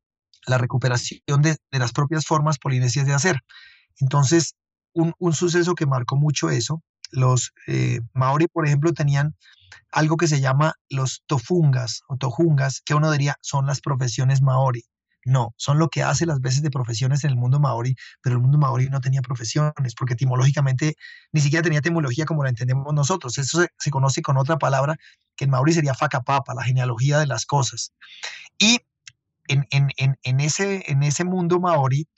[0.47, 3.41] la recuperación de, las propias formas polinesias de hacer.
[3.99, 4.55] Entonces,
[4.93, 9.37] un, suceso que marcó mucho eso, los eh, maori, por ejemplo, tenían
[9.93, 14.85] algo que se llama los tofungas o tojungas, que uno diría son las profesiones maori.
[15.25, 18.43] No, son lo que hace las veces de profesiones en el mundo maori, pero el
[18.43, 20.97] mundo maori no tenía profesiones, porque etimológicamente
[21.33, 23.37] ni siquiera tenía etimología como la entendemos nosotros.
[23.39, 24.97] Eso se, conoce con otra palabra
[25.37, 27.93] que en maori sería fakapapa, la genealogía de las cosas.
[28.59, 28.81] Y
[29.49, 32.09] en, en, ese, en ese mundo maori,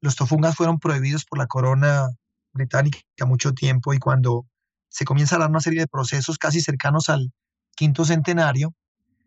[0.00, 2.08] los tofungas fueron prohibidos por la corona
[2.52, 4.46] británica mucho tiempo y cuando
[4.88, 7.32] se comienza a dar una serie de procesos casi cercanos al
[7.76, 8.74] quinto centenario,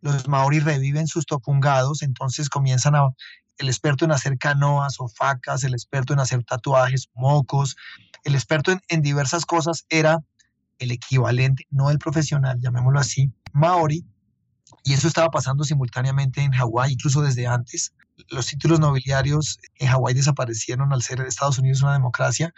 [0.01, 3.09] los maoris reviven sus tofungados, entonces comienzan a,
[3.57, 7.75] el experto en hacer canoas o facas, el experto en hacer tatuajes, mocos,
[8.23, 10.23] el experto en, en diversas cosas era
[10.79, 14.03] el equivalente, no el profesional, llamémoslo así, maori,
[14.83, 17.93] y eso estaba pasando simultáneamente en Hawái, incluso desde antes.
[18.29, 22.51] Los títulos nobiliarios en Hawái desaparecieron al ser Estados Unidos una democracia,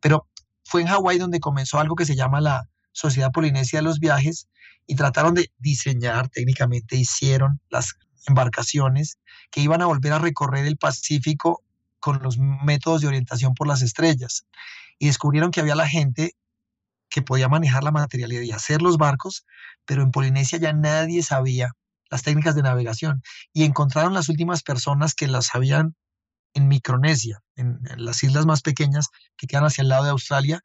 [0.00, 0.26] pero
[0.64, 4.48] fue en Hawái donde comenzó algo que se llama la Sociedad Polinesia de los Viajes
[4.88, 7.94] y trataron de diseñar técnicamente, hicieron las
[8.26, 9.18] embarcaciones
[9.52, 11.62] que iban a volver a recorrer el Pacífico
[12.00, 14.46] con los métodos de orientación por las estrellas.
[14.98, 16.34] Y descubrieron que había la gente
[17.08, 19.46] que podía manejar la materialidad y hacer los barcos,
[19.84, 21.72] pero en Polinesia ya nadie sabía
[22.10, 25.94] las técnicas de navegación y encontraron las últimas personas que las sabían
[26.54, 29.06] en Micronesia, en, las islas más pequeñas
[29.36, 30.62] que quedan hacia el lado de Australia.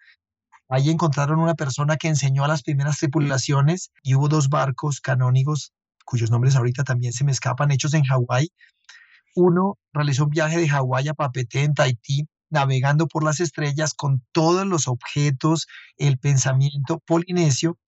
[0.70, 5.74] Ahí encontraron una persona que enseñó a las primeras tripulaciones y hubo dos barcos canónigos
[6.06, 8.52] cuyos nombres ahorita también se me escapan, hechos en Hawái.
[9.36, 14.24] Uno realizó un viaje de Hawái a Papete en Tahití navegando por las estrellas con
[14.32, 17.80] todos los objetos, el pensamiento polinesio,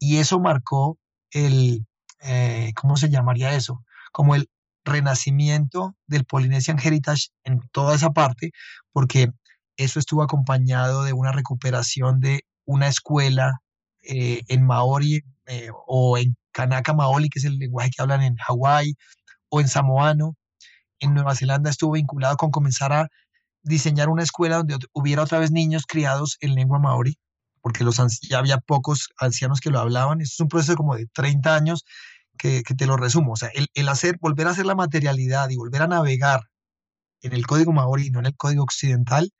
[0.00, 0.98] y eso marcó
[1.30, 1.86] el,
[2.22, 3.84] eh, ¿cómo se llamaría eso?
[4.10, 4.50] Como el
[4.84, 8.50] renacimiento del Polynesian Heritage en toda esa parte,
[8.92, 9.28] porque
[9.78, 13.62] eso estuvo acompañado de una recuperación de una escuela
[14.02, 18.36] eh, en Maori eh, o en Kanaka Maoli, que es el lenguaje que hablan en
[18.36, 18.94] Hawái,
[19.48, 20.36] o en samoano.
[21.00, 23.08] En Nueva Zelanda estuvo vinculado con comenzar a
[23.62, 27.16] diseñar una escuela donde hubiera otra vez niños criados en lengua maori,
[27.60, 30.20] porque los, ya había pocos ancianos que lo hablaban.
[30.20, 31.84] Es un proceso como de 30 años
[32.36, 33.32] que, te lo resumo.
[33.32, 36.42] O sea, el, hacer, volver a hacer la materialidad y volver a navegar
[37.22, 39.30] en el código maori y no en el código occidental,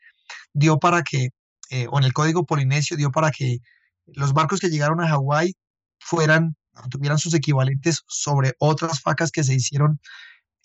[0.53, 1.31] dio para que,
[1.71, 3.59] eh, o en el código polinesio, dio para que
[4.07, 5.55] los barcos que llegaron a Hawái
[5.99, 6.57] fueran,
[6.91, 10.01] tuvieran sus equivalentes sobre otras facas que se hicieron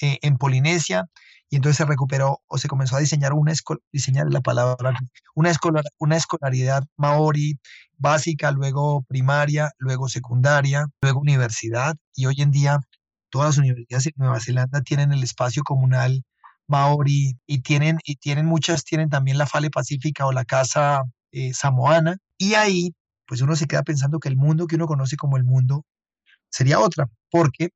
[0.01, 1.05] eh, en Polinesia
[1.49, 3.53] y entonces se recuperó o se comenzó a diseñar una,
[3.91, 4.93] diseñar la palabra,
[5.35, 5.51] una,
[5.99, 7.59] una escolaridad maori
[7.97, 12.79] básica, luego primaria, luego secundaria, luego universidad y hoy en día
[13.29, 16.23] todas las universidades en Nueva Zelanda tienen el espacio comunal
[16.67, 21.53] maori y tienen, y tienen muchas, tienen también la Fale Pacífica o la Casa eh,
[21.53, 22.93] Samoana y ahí
[23.25, 25.85] pues uno se queda pensando que el mundo que uno conoce como el mundo
[26.49, 27.71] sería otra, porque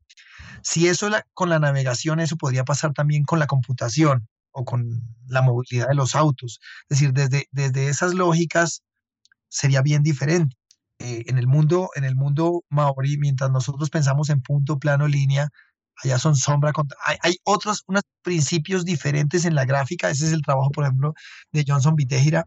[0.63, 5.41] si eso con la navegación, eso podría pasar también con la computación o con la
[5.41, 6.59] movilidad de los autos.
[6.89, 8.83] Es decir, desde, desde esas lógicas
[9.49, 10.55] sería bien diferente.
[10.99, 15.49] Eh, en, el mundo, en el mundo maori, mientras nosotros pensamos en punto, plano, línea,
[16.03, 16.71] allá son sombra.
[17.23, 20.09] Hay, otros unos principios diferentes en la gráfica.
[20.09, 21.13] Ese es el trabajo, por ejemplo,
[21.51, 22.45] de Johnson Vitejira,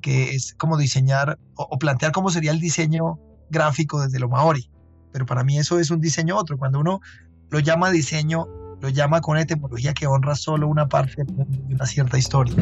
[0.00, 3.18] que es como diseñar o plantear cómo sería el diseño
[3.50, 4.70] gráfico desde lo maori
[5.12, 6.56] pero para mí eso es un diseño otro.
[6.58, 7.00] Cuando uno
[7.50, 8.46] lo llama diseño,
[8.80, 12.54] lo llama con etimología que honra solo una parte de una cierta historia.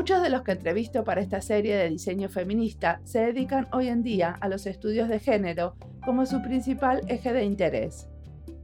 [0.00, 4.02] Muchos de los que entrevisto para esta serie de diseño feminista se dedican hoy en
[4.02, 8.08] día a los estudios de género como su principal eje de interés.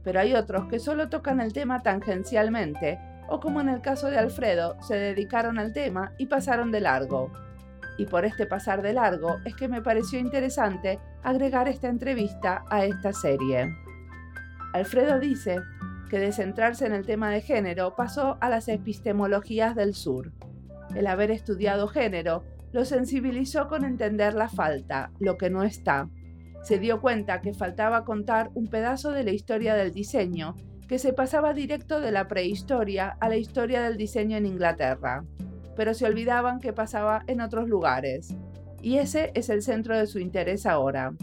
[0.03, 2.97] Pero hay otros que solo tocan el tema tangencialmente
[3.29, 7.31] o como en el caso de Alfredo, se dedicaron al tema y pasaron de largo
[7.99, 12.83] y por este pasar de largo es que me pareció interesante agregar esta entrevista a
[12.83, 13.75] esta serie.
[14.73, 15.57] Alfredo dice
[16.09, 20.31] que de centrarse en el tema de género pasó a las epistemologías del sur.
[20.97, 26.09] El haber estudiado género lo sensibilizó con entender la falta, lo que no está.
[26.63, 30.55] Se dio cuenta que faltaba contar un pedazo de la historia del diseño
[30.87, 35.23] que se pasaba directo de la prehistoria a la historia del diseño en Inglaterra,
[35.75, 38.35] pero se olvidaban que pasaba en otros lugares.
[38.81, 41.13] Y ese es el centro de su interés ahora,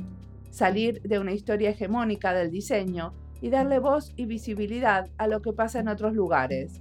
[0.51, 5.53] salir de una historia hegemónica del diseño y darle voz y visibilidad a lo que
[5.53, 6.81] pasa en otros lugares.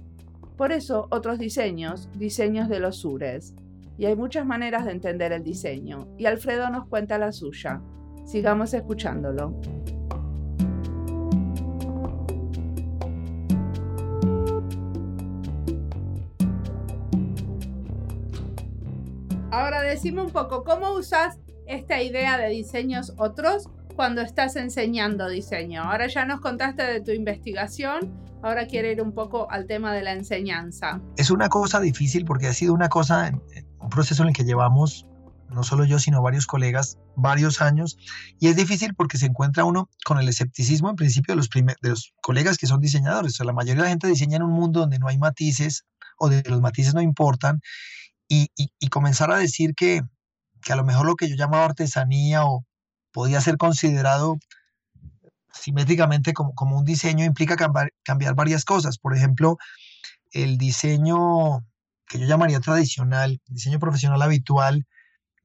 [0.56, 3.54] Por eso, otros diseños, diseños de los sures.
[3.98, 7.80] Y hay muchas maneras de entender el diseño, y Alfredo nos cuenta la suya.
[8.24, 9.60] Sigamos escuchándolo.
[19.50, 25.82] Ahora decime un poco, ¿cómo usas esta idea de diseños otros cuando estás enseñando diseño?
[25.82, 30.02] Ahora ya nos contaste de tu investigación, ahora quiero ir un poco al tema de
[30.02, 31.00] la enseñanza.
[31.16, 33.32] Es una cosa difícil porque ha sido una cosa,
[33.80, 35.06] un proceso en el que llevamos,
[35.48, 37.96] no solo yo, sino varios colegas, varios años,
[38.38, 41.88] y es difícil porque se encuentra uno con el escepticismo en principio de los, de
[41.88, 43.32] los colegas que son diseñadores.
[43.32, 45.84] O sea, la mayoría de la gente diseña en un mundo donde no hay matices
[46.18, 47.60] o de los matices no importan
[48.28, 48.48] y,
[48.90, 50.02] comenzar a decir que,
[50.62, 52.64] que, a lo mejor lo que yo llamaba artesanía o
[53.12, 54.36] podía ser considerado
[55.54, 58.98] simétricamente como, como un diseño implica cambiar, cambiar varias cosas.
[58.98, 59.56] Por ejemplo,
[60.32, 61.64] el diseño
[62.06, 64.86] que yo llamaría tradicional, diseño profesional habitual,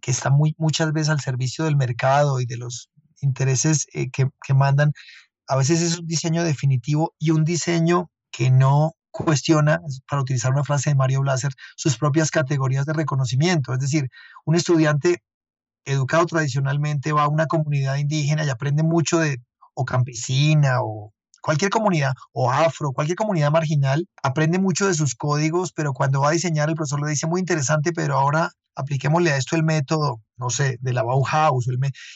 [0.01, 2.89] que está muy, muchas veces al servicio del mercado y de los
[3.21, 4.93] intereses eh, que, que mandan,
[5.47, 10.63] a veces es un diseño definitivo y un diseño que no cuestiona, para utilizar una
[10.63, 13.73] frase de Mario Blaser, sus propias categorías de reconocimiento.
[13.73, 14.09] Es decir,
[14.45, 15.23] un estudiante
[15.85, 19.41] educado tradicionalmente va a una comunidad indígena y aprende mucho de,
[19.73, 25.71] o campesina, o cualquier comunidad, o afro, cualquier comunidad marginal, aprende mucho de sus códigos,
[25.73, 29.37] pero cuando va a diseñar, el profesor le dice muy interesante, pero ahora apliquémosle a
[29.37, 31.67] esto el método, no sé, de la Bauhaus,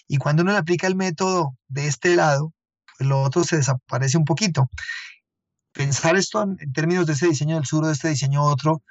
[0.08, 2.54] y cuando uno le aplica el método de este lado,
[2.98, 4.70] pues lo otro se desaparece un poquito.
[5.74, 8.82] Pensar esto en, términos de ese diseño del sur o de este diseño otro,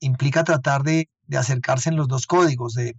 [0.00, 2.96] implica tratar de, acercarse en los dos códigos, de,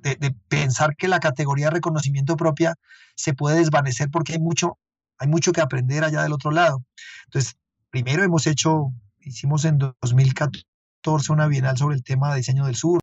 [0.00, 2.74] de, pensar que la categoría de reconocimiento propia
[3.16, 4.78] se puede desvanecer porque hay mucho,
[5.18, 6.84] hay mucho que aprender allá del otro lado.
[7.26, 7.56] Entonces,
[7.90, 13.00] primero hemos hecho, hicimos en 2014 una bienal sobre el tema de diseño del sur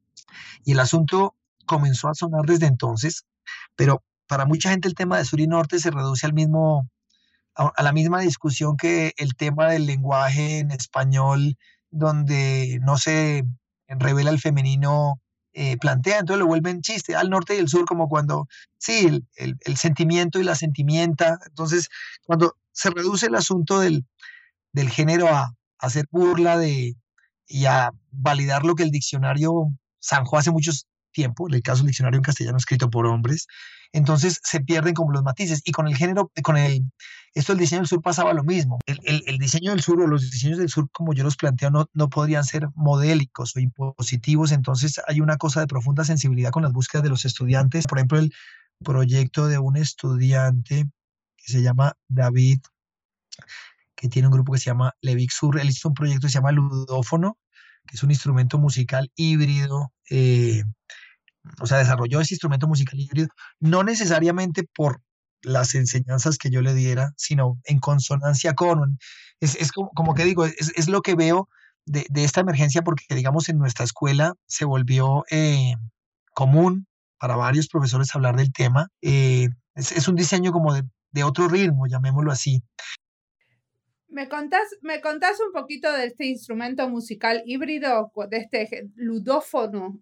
[0.64, 3.26] y el asunto comenzó a sonar desde entonces,
[3.76, 6.90] pero para mucha gente el tema de sur y norte se reduce al mismo
[7.56, 11.58] a, la misma discusión que el tema del lenguaje en español,
[11.90, 13.46] donde no se
[13.88, 15.22] revela el femenino
[15.58, 19.58] eh, plantea, entonces lo vuelven chiste, al norte y el sur, como cuando, sí, el,
[19.62, 21.88] el, sentimiento y la sentimienta, entonces
[22.26, 24.06] cuando se reduce el asunto del,
[24.74, 26.96] del género a, hacer burla de,
[27.48, 29.70] y a validar lo que el diccionario
[30.04, 33.48] zanjó hace muchos tiempo, en el caso del diccionario en castellano escrito por hombres,
[33.94, 35.62] entonces se pierden como los matices.
[35.66, 36.84] Y con el género, con el,
[37.34, 38.78] esto del diseño del sur pasaba lo mismo.
[38.86, 42.10] El, diseño del sur o los diseños del sur, como yo los planteo, no, no
[42.10, 47.04] podrían ser modélicos o impositivos, entonces hay una cosa de profunda sensibilidad con las búsquedas
[47.04, 47.88] de los estudiantes.
[47.88, 48.34] Por ejemplo, el
[48.84, 50.86] proyecto de un estudiante
[51.38, 52.60] que se llama David,
[53.96, 56.40] que tiene un grupo que se llama Levic Sur, él hizo un proyecto que se
[56.40, 57.38] llama Ludófono,
[57.88, 60.64] que es un instrumento musical híbrido, eh,
[61.62, 63.28] o sea, desarrolló ese instrumento musical híbrido,
[63.60, 65.02] no necesariamente por
[65.42, 68.98] las enseñanzas que yo le diera, sino en consonancia con.
[69.40, 71.48] Es, es como, como, que digo, es, es lo que veo
[71.86, 75.76] de, de, esta emergencia porque, digamos, en nuestra escuela se volvió eh,
[76.34, 76.88] común
[77.20, 78.88] para varios profesores hablar del tema.
[79.02, 82.64] Eh, es, es, un diseño como de, de, otro ritmo, llamémoslo así.
[84.08, 90.00] ¿Me contás, ¿Me contás un poquito de este instrumento musical híbrido, de este ludófono?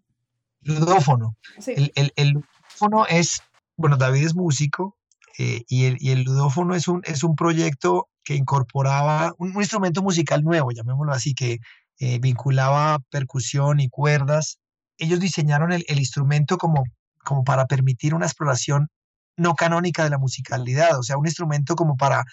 [0.64, 1.36] Ludófono.
[1.68, 3.42] El, el, ludófono es,
[3.78, 4.98] bueno, David es músico
[5.38, 10.02] eh, y, el, y, el, ludófono es un, es un proyecto que incorporaba un, instrumento
[10.02, 11.60] musical nuevo, llamémoslo así, que
[12.00, 14.60] eh, vinculaba percusión y cuerdas.
[14.98, 16.84] Ellos diseñaron el, el, instrumento como,
[17.24, 18.90] como para permitir una exploración
[19.36, 22.24] no canónica de la musicalidad, o sea, un instrumento como para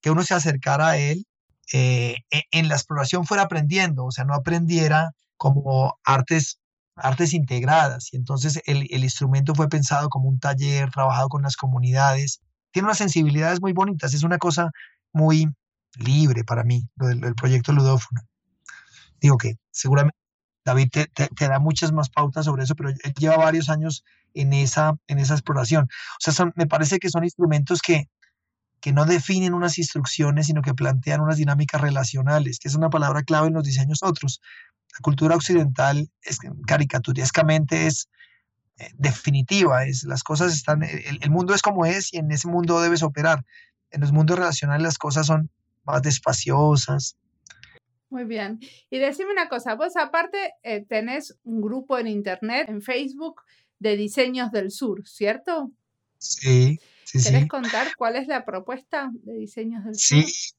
[0.00, 1.26] que uno se acercara a él
[1.72, 6.58] eh, e, en la exploración fuera aprendiendo, o sea, no aprendiera como artes
[7.02, 8.12] artes integradas.
[8.12, 12.40] Y entonces el, instrumento fue pensado como un taller, trabajado con las comunidades.
[12.70, 14.70] Tiene unas sensibilidades muy bonitas, es una cosa
[15.12, 15.48] muy
[15.98, 18.22] libre para mí, lo del, proyecto Ludófono.
[19.20, 20.16] Digo que seguramente
[20.64, 24.96] David te, da muchas más pautas sobre eso, pero él lleva varios años en esa,
[25.08, 25.88] exploración.
[26.26, 28.08] O sea, me parece que son instrumentos que,
[28.80, 33.22] que no definen unas instrucciones, sino que plantean unas dinámicas relacionales, que es una palabra
[33.22, 34.40] clave en los diseños otros.
[34.92, 38.08] La cultura occidental es, caricaturescamente es
[38.78, 42.48] eh, definitiva, es, las cosas están, el, el, mundo es como es y en ese
[42.48, 43.44] mundo debes operar.
[43.90, 45.50] En los mundos relacionales las cosas son
[45.84, 47.16] más despaciosas.
[48.10, 48.60] Muy bien.
[48.90, 53.42] Y decime una cosa, vos aparte eh, tenés un grupo en internet, en Facebook,
[53.78, 55.72] de diseños del sur, ¿cierto?
[56.18, 56.78] Sí,
[57.10, 60.24] ¿Querés contar cuál es la propuesta de Diseños del Sur?
[60.24, 60.52] Sí,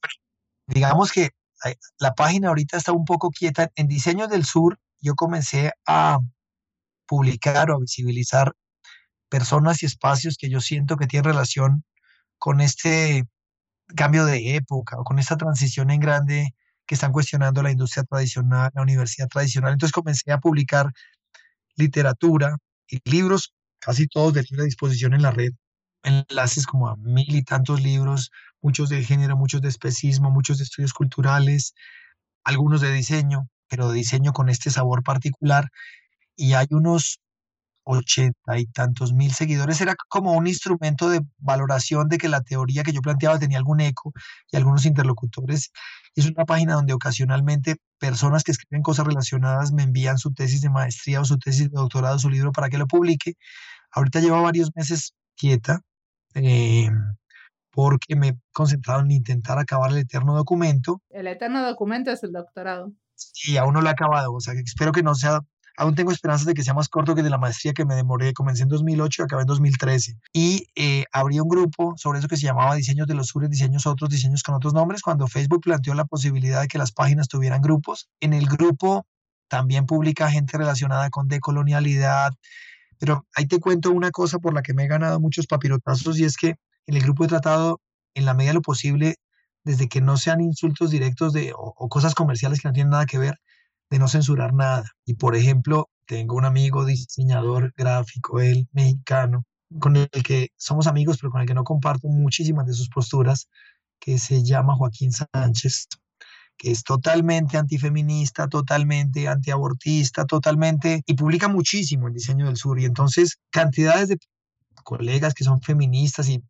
[0.67, 1.29] digamos que
[1.99, 3.69] la página ahorita está un poco quieta.
[3.75, 6.19] En Diseños del Sur yo comencé a
[7.05, 8.53] publicar o a visibilizar
[9.29, 11.83] personas y espacios que yo siento que tienen relación
[12.37, 13.25] con este
[13.95, 18.71] cambio de época o con esta transición en grande que están cuestionando la industria tradicional,
[18.73, 19.73] la universidad tradicional.
[19.73, 20.91] Entonces comencé a publicar
[21.75, 25.51] literatura y libros, casi todos de libre disposición en la red,
[26.03, 30.65] enlaces como a mil y tantos libros, muchos de género, muchos de especismo, muchos de
[30.65, 31.73] estudios culturales,
[32.43, 35.69] algunos de diseño, pero de diseño con este sabor particular.
[36.35, 37.19] Y hay unos
[37.85, 39.81] ochenta y tantos mil seguidores.
[39.81, 43.81] Era como un instrumento de valoración de que la teoría que yo planteaba tenía algún
[43.81, 44.13] eco
[44.51, 45.71] y algunos interlocutores.
[46.15, 50.69] Es una página donde ocasionalmente personas que escriben cosas relacionadas me envían su tesis de
[50.69, 53.35] maestría o su tesis de doctorado, su libro para que lo publique.
[53.91, 55.81] Ahorita lleva varios meses quieta,
[56.35, 56.89] eh,
[57.71, 61.01] porque me he concentrado en intentar acabar el eterno documento.
[61.09, 62.91] El eterno documento es el doctorado.
[63.15, 65.39] Sí, aún no lo he acabado, o sea, espero que no sea,
[65.77, 68.33] aún tengo esperanzas de que sea más corto que de la maestría que me demoré,
[68.33, 70.17] comencé en 2008 y acabé en 2013.
[70.33, 73.87] Y eh, abrí un grupo sobre eso que se llamaba Diseños de los Sures, Diseños
[73.87, 77.61] Otros, Diseños con otros nombres, cuando Facebook planteó la posibilidad de que las páginas tuvieran
[77.61, 78.09] grupos.
[78.19, 79.05] En el grupo
[79.47, 82.33] también publica gente relacionada con decolonialidad,
[83.03, 86.23] pero ahí te cuento una cosa por la que me he ganado muchos papirotazos y
[86.23, 86.55] es que
[86.87, 87.81] en el grupo he tratado,
[88.13, 89.17] en la medida de lo posible,
[89.65, 93.17] desde que no sean insultos directos de, o, cosas comerciales que no tienen nada que
[93.17, 93.41] ver,
[93.89, 94.85] de no censurar nada.
[95.03, 99.43] Y por ejemplo, tengo un amigo diseñador gráfico, él mexicano,
[99.79, 103.49] con el que somos amigos, pero con el que no comparto muchísimas de sus posturas,
[103.99, 105.89] que se llama Joaquín Sánchez
[106.57, 112.79] que es totalmente antifeminista, totalmente antiabortista, totalmente, y publica muchísimo en Diseño del Sur.
[112.79, 114.17] Y entonces cantidades de
[114.83, 116.41] colegas que son feministas y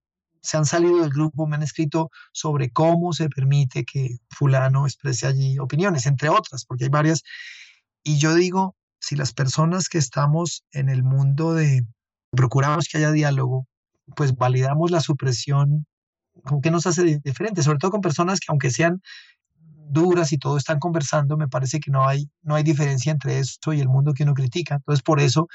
[0.41, 5.25] se han salido del grupo, me han escrito sobre cómo se permite que fulano exprese
[5.25, 7.23] allí opiniones, entre otras, porque hay varias.
[8.03, 11.85] Y yo digo, si las personas que estamos en el mundo de
[12.31, 13.67] procuramos que haya diálogo,
[14.15, 15.85] pues validamos la supresión,
[16.43, 17.63] ¿con qué nos hace diferente?
[17.63, 19.01] Sobre todo con personas que aunque sean
[19.89, 23.73] duras y todo están conversando, me parece que no hay, no hay diferencia entre eso
[23.73, 24.75] y el mundo que uno critica.
[24.75, 25.47] Entonces, por eso,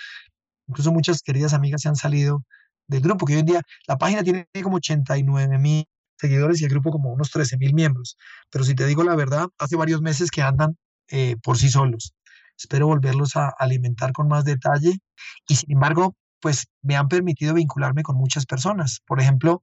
[0.69, 2.45] incluso muchas queridas amigas se han salido
[2.89, 5.85] del grupo, que hoy en día la página tiene como 89 mil
[6.19, 8.17] seguidores y el grupo como unos 13 mil miembros.
[8.51, 10.77] Pero si te digo la verdad, hace varios meses que andan
[11.09, 12.15] eh, por sí solos.
[12.57, 14.99] Espero volverlos a alimentar con más detalle
[15.47, 19.01] y sin embargo, pues me han permitido vincularme con muchas personas.
[19.07, 19.63] Por ejemplo,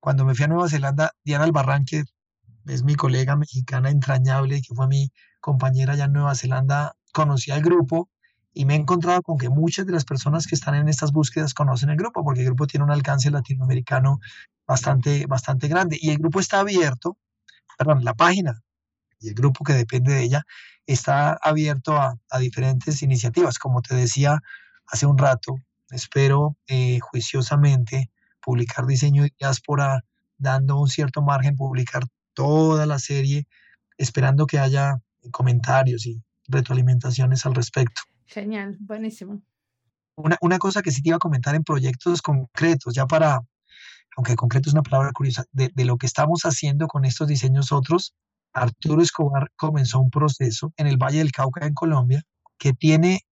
[0.00, 2.04] cuando me fui a Nueva Zelanda, Diana Albarranque
[2.68, 7.62] es mi colega mexicana entrañable, que fue mi compañera allá en Nueva Zelanda, conocí al
[7.62, 8.08] grupo
[8.52, 11.54] y me he encontrado con que muchas de las personas que están en estas búsquedas
[11.54, 14.20] conocen el grupo, porque el grupo tiene un alcance latinoamericano
[14.66, 15.96] bastante, bastante grande.
[16.00, 17.16] Y el grupo está abierto,
[17.76, 18.62] perdón, la página
[19.20, 20.46] y el grupo que depende de ella
[20.86, 23.58] está abierto a, diferentes iniciativas.
[23.58, 24.40] Como te decía
[24.86, 25.56] hace un rato,
[25.90, 30.04] espero eh, juiciosamente publicar diseño de diáspora
[30.38, 32.04] dando un cierto margen, publicar
[32.38, 33.48] toda la serie,
[33.96, 35.00] esperando que haya
[35.32, 38.00] comentarios y retroalimentaciones al respecto.
[38.26, 39.42] Genial, buenísimo.
[40.14, 43.40] Una, una cosa que sí te iba a comentar en proyectos concretos, ya para,
[44.16, 47.72] aunque concreto es una palabra curiosa, de, de lo que estamos haciendo con estos diseños
[47.72, 48.14] otros,
[48.52, 52.22] Arturo Escobar comenzó un proceso en el Valle del Cauca, en Colombia,
[52.56, 53.22] que tiene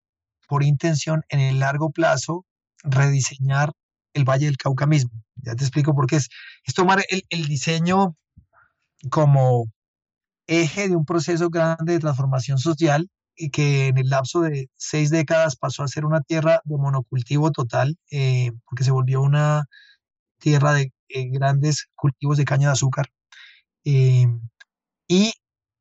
[0.49, 2.45] por intención en el largo plazo
[2.83, 3.71] rediseñar
[4.13, 5.11] el Valle del Cauca mismo.
[5.35, 6.27] Ya te explico por qué es.
[6.65, 8.17] Es tomar el, el diseño
[9.09, 9.67] como
[10.47, 15.11] eje de un proceso grande de transformación social y que en el lapso de seis
[15.11, 19.65] décadas pasó a ser una tierra de monocultivo total, eh, porque se volvió una
[20.39, 23.07] tierra de eh, grandes cultivos de caña de azúcar.
[23.85, 24.27] Eh,
[25.07, 25.33] y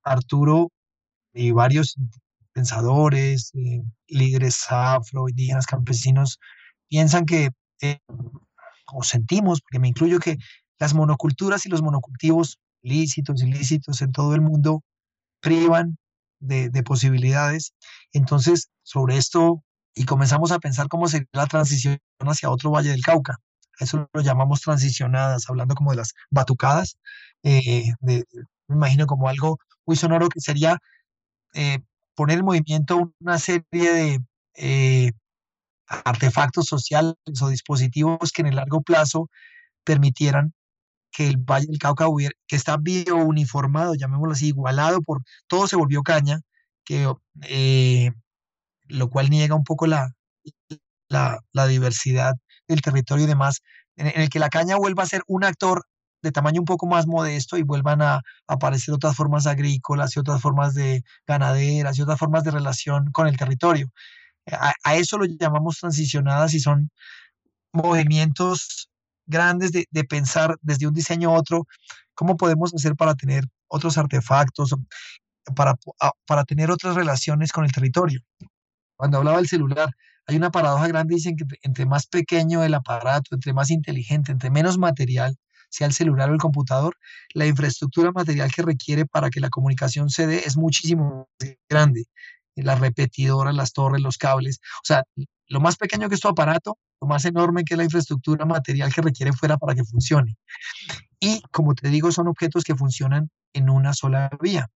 [0.04, 0.70] Arturo
[1.32, 1.96] y varios
[2.52, 3.52] pensadores,
[4.06, 6.38] líderes afro, indígenas, campesinos,
[6.88, 7.50] piensan que,
[8.92, 10.38] o sentimos, porque me incluyo, que
[10.78, 14.82] las monoculturas y los monocultivos lícitos, ilícitos en todo el mundo,
[15.40, 15.98] privan
[16.40, 17.74] de, posibilidades.
[18.12, 19.62] Entonces, sobre esto,
[19.94, 23.38] y comenzamos a pensar cómo sería la transición hacia otro Valle del Cauca,
[23.78, 26.98] eso lo llamamos transicionadas, hablando como de las batucadas,
[27.42, 28.24] eh, me
[28.68, 30.78] imagino como algo muy sonoro que sería
[31.54, 31.80] eh,
[32.14, 34.20] poner en movimiento una serie de
[34.54, 35.12] eh,
[35.86, 39.30] artefactos sociales o dispositivos que en el largo plazo
[39.84, 40.54] permitieran
[41.10, 42.06] que el Valle del Cauca
[42.46, 46.40] que está biouniformado, llamémoslo así, igualado por, todo se volvió caña,
[46.84, 48.12] que, eh,
[48.88, 50.12] lo cual niega un poco la,
[51.08, 52.34] la, diversidad
[52.68, 53.62] del territorio y demás,
[53.96, 55.84] en, el que la caña vuelva a ser un actor
[56.22, 60.40] de tamaño un poco más modesto y vuelvan a, aparecer otras formas agrícolas y otras
[60.42, 63.88] formas de ganaderas y otras formas de relación con el territorio.
[64.50, 66.90] A, a eso lo llamamos transicionadas y son
[67.72, 68.90] movimientos
[69.26, 71.66] grandes de, pensar desde un diseño a otro,
[72.14, 74.74] cómo podemos hacer para tener otros artefactos,
[75.54, 75.74] para,
[76.26, 78.20] para tener otras relaciones con el territorio.
[78.96, 79.90] Cuando hablaba del celular,
[80.26, 84.50] hay una paradoja grande, dicen que entre más pequeño el aparato, entre más inteligente, entre
[84.50, 85.36] menos material
[85.68, 86.96] sea el celular o el computador,
[87.34, 92.04] la infraestructura material que requiere para que la comunicación se dé es muchísimo más grande.
[92.56, 94.60] Las repetidoras, las torres, los cables.
[94.76, 95.04] O sea,
[95.48, 98.92] lo más pequeño que es tu aparato, lo más enorme que es la infraestructura material
[98.92, 100.36] que requiere fuera para que funcione.
[101.20, 104.68] Y como te digo, son objetos que funcionan en una sola vía.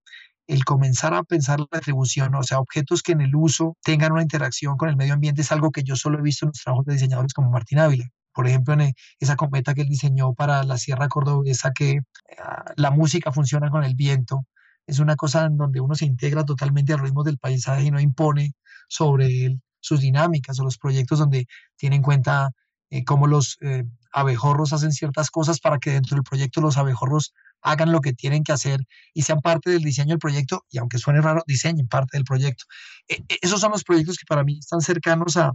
[0.46, 4.22] El comenzar a pensar la retribución, o sea, objetos que en el uso tengan una
[4.22, 6.86] interacción con el medio ambiente es algo que yo solo he visto en los trabajos
[6.86, 8.08] de diseñadores como Martín Ávila.
[8.32, 12.00] Por ejemplo, en esa cometa que él diseñó para la Sierra Cordobesa, que
[12.42, 14.44] ah, la música funciona con el viento,
[14.86, 18.00] es una cosa en donde uno se integra totalmente al ritmo del paisaje y no
[18.00, 18.54] impone
[18.88, 22.50] sobre él sus dinámicas o los proyectos donde tiene en cuenta
[22.90, 27.34] eh, cómo los eh, abejorros hacen ciertas cosas para que dentro del proyecto los abejorros
[27.60, 28.80] hagan lo que tienen que hacer
[29.12, 32.64] y sean parte del diseño del proyecto y aunque suene raro, diseñen parte del proyecto.
[33.08, 35.52] E, e, esos son los proyectos que para mí están cercanos a,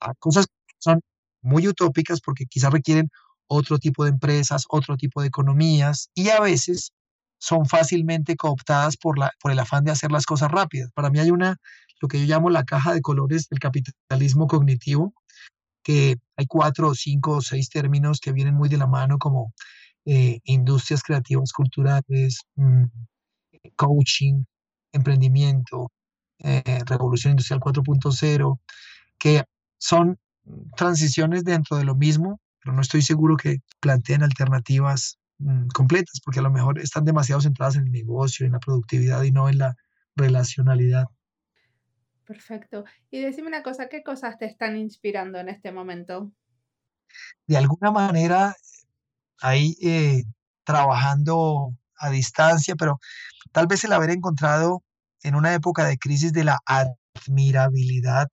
[0.00, 1.00] a cosas que son
[1.40, 3.10] muy utópicas porque quizás requieren
[3.46, 6.92] otro tipo de empresas, otro tipo de economías y a veces
[7.44, 10.90] son fácilmente cooptadas por, la, por el afán de hacer las cosas rápidas.
[10.94, 11.58] Para mí hay una
[12.00, 15.12] lo que yo llamo la caja de colores del capitalismo cognitivo,
[15.82, 19.52] que hay cuatro cinco o seis términos que vienen muy de la mano como
[20.06, 22.84] eh, industrias creativas culturales, mm,
[23.76, 24.44] coaching,
[24.92, 25.90] emprendimiento,
[26.38, 28.58] eh, revolución industrial 4.0,
[29.18, 29.44] que
[29.78, 30.18] son
[30.76, 35.18] transiciones dentro de lo mismo, pero no estoy seguro que planteen alternativas
[35.72, 39.30] completas, porque a lo mejor están demasiado centradas en el negocio, en la productividad y
[39.30, 39.76] no en la
[40.16, 41.06] relacionalidad.
[42.24, 42.84] Perfecto.
[43.10, 46.32] Y decime una cosa, ¿qué cosas te están inspirando en este momento?
[47.46, 48.54] De alguna manera,
[49.40, 50.24] ahí eh,
[50.64, 52.98] trabajando a distancia, pero
[53.52, 54.82] tal vez el haber encontrado
[55.22, 58.28] en una época de crisis de la admirabilidad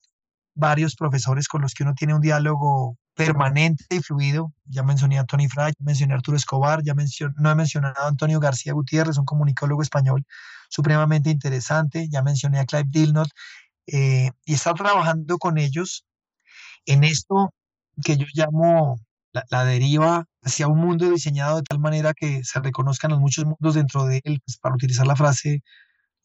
[0.54, 4.54] varios profesores con los que uno tiene un diálogo permanente y fluido.
[4.66, 6.94] Ya mencioné a Tony Fry, ya mencioné a Arturo Escobar, ya
[7.38, 10.26] no he mencionado a Antonio García Gutiérrez, un comunicólogo español
[10.70, 13.30] supremamente interesante, ya mencioné a Clive Dillnot
[13.88, 16.06] eh, y estar trabajando con ellos
[16.86, 17.54] en esto
[18.04, 19.00] que yo llamo
[19.34, 23.76] la, deriva hacia un mundo diseñado de tal manera que se reconozcan los muchos mundos
[23.76, 25.64] dentro de él, pues, para utilizar la frase,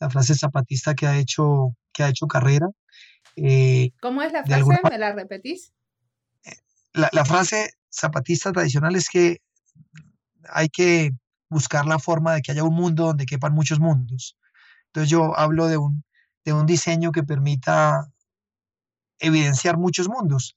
[0.00, 2.68] la frase zapatista que ha hecho, que ha hecho carrera.
[3.36, 4.80] Eh, ¿Cómo es la frase?
[4.90, 5.72] ¿Me la repetís?
[6.96, 9.42] La, frase zapatista tradicional es que
[10.48, 11.10] hay que
[11.50, 14.38] buscar la forma de que haya un mundo donde quepan muchos mundos.
[14.86, 16.04] Entonces yo hablo de un,
[16.46, 18.10] de un diseño que permita
[19.18, 20.56] evidenciar muchos mundos.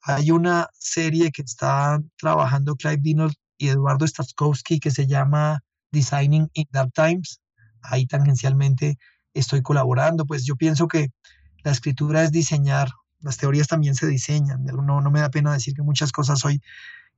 [0.00, 5.62] Hay una serie que está trabajando Clive Dino y Eduardo Staskowski que se llama
[5.92, 7.40] Designing in Dark Times.
[7.82, 8.96] Ahí tangencialmente
[9.34, 10.24] estoy colaborando.
[10.24, 11.10] Pues yo pienso que
[11.64, 12.88] la escritura es diseñar,
[13.26, 14.64] las teorías también se diseñan.
[14.64, 16.62] No, no me da pena decir que muchas cosas soy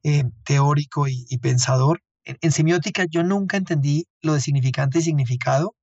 [0.03, 2.03] eh, teórico y, pensador.
[2.25, 5.75] en, semiótica yo nunca entendí lo de significante y significado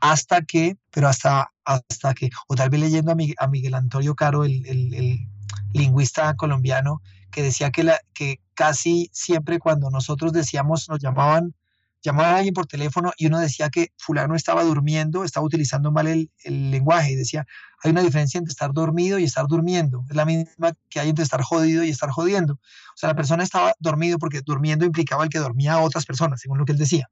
[0.00, 4.66] hasta que, pero hasta, hasta que, o tal vez leyendo a, Miguel, Antonio Caro, el,
[4.66, 5.28] el,
[5.72, 7.00] lingüista colombiano,
[7.30, 11.54] que decía que, la, que casi siempre cuando nosotros decíamos, nos llamaban,
[12.02, 16.08] llamaban a alguien por teléfono y uno decía que fulano estaba durmiendo, estaba utilizando mal
[16.08, 17.46] el, el, lenguaje y decía,
[17.82, 21.22] hay una diferencia entre estar dormido y estar durmiendo, es la misma que hay entre
[21.22, 22.54] estar jodido y estar jodiendo.
[22.54, 26.40] O sea, la persona estaba dormido porque durmiendo implicaba el que dormía a otras personas,
[26.40, 27.08] según lo que él decía.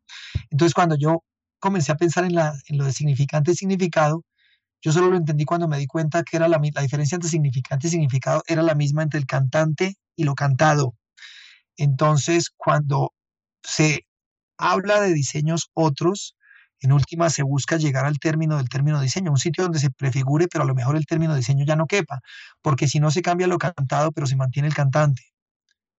[0.51, 1.25] Entonces, cuando yo
[1.61, 4.25] comencé a pensar en, la, en lo de significante y significado,
[4.83, 7.87] yo solo lo entendí cuando me di cuenta que era la, la diferencia entre significante
[7.87, 10.95] y significado era la misma entre el cantante y lo cantado.
[11.77, 13.13] Entonces, cuando
[13.63, 14.07] se
[14.61, 16.37] habla de diseños otros,
[16.81, 20.49] en última se busca llegar al término del término diseño, un sitio donde se prefigure,
[20.49, 22.21] pero a lo mejor el término diseño ya no quepa,
[22.63, 25.23] porque si no se cambia lo cantado, pero se mantiene el cantante.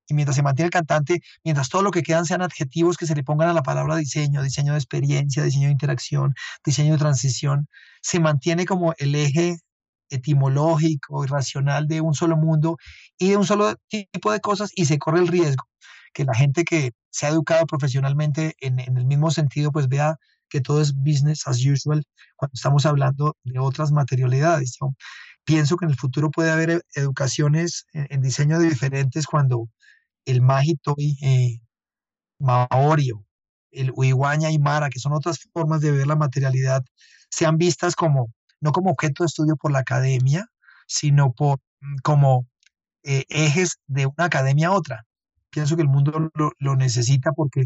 [0.07, 3.15] y mientras se mantiene el cantante, mientras todo lo que quedan sean adjetivos que se
[3.15, 6.35] le pongan a la palabra diseño, diseño de experiencia, diseño de interacción,
[6.65, 7.67] diseño de transición,
[8.01, 9.59] se mantiene como el eje
[10.09, 12.77] etimológico y racional de un solo mundo
[13.17, 15.65] y de un solo tipo de cosas y se corre el riesgo
[16.13, 20.17] que la gente que se ha educado profesionalmente en, el mismo sentido pues vea
[20.49, 22.03] que todo es business as usual
[22.35, 24.77] cuando estamos hablando de otras materialidades.
[25.45, 29.69] Pienso que en el futuro puede haber e, educaciones en, diseño de diferentes cuando
[30.25, 31.61] el Magitoi eh,
[33.71, 36.83] el Uiguaña y Mara, que son otras formas de ver la materialidad,
[37.29, 40.47] sean vistas como no como objeto de estudio por la academia,
[40.87, 42.47] sino por, mm, como
[43.03, 45.05] eh, ejes de una academia a otra.
[45.51, 47.65] Pienso que el mundo lo, necesita porque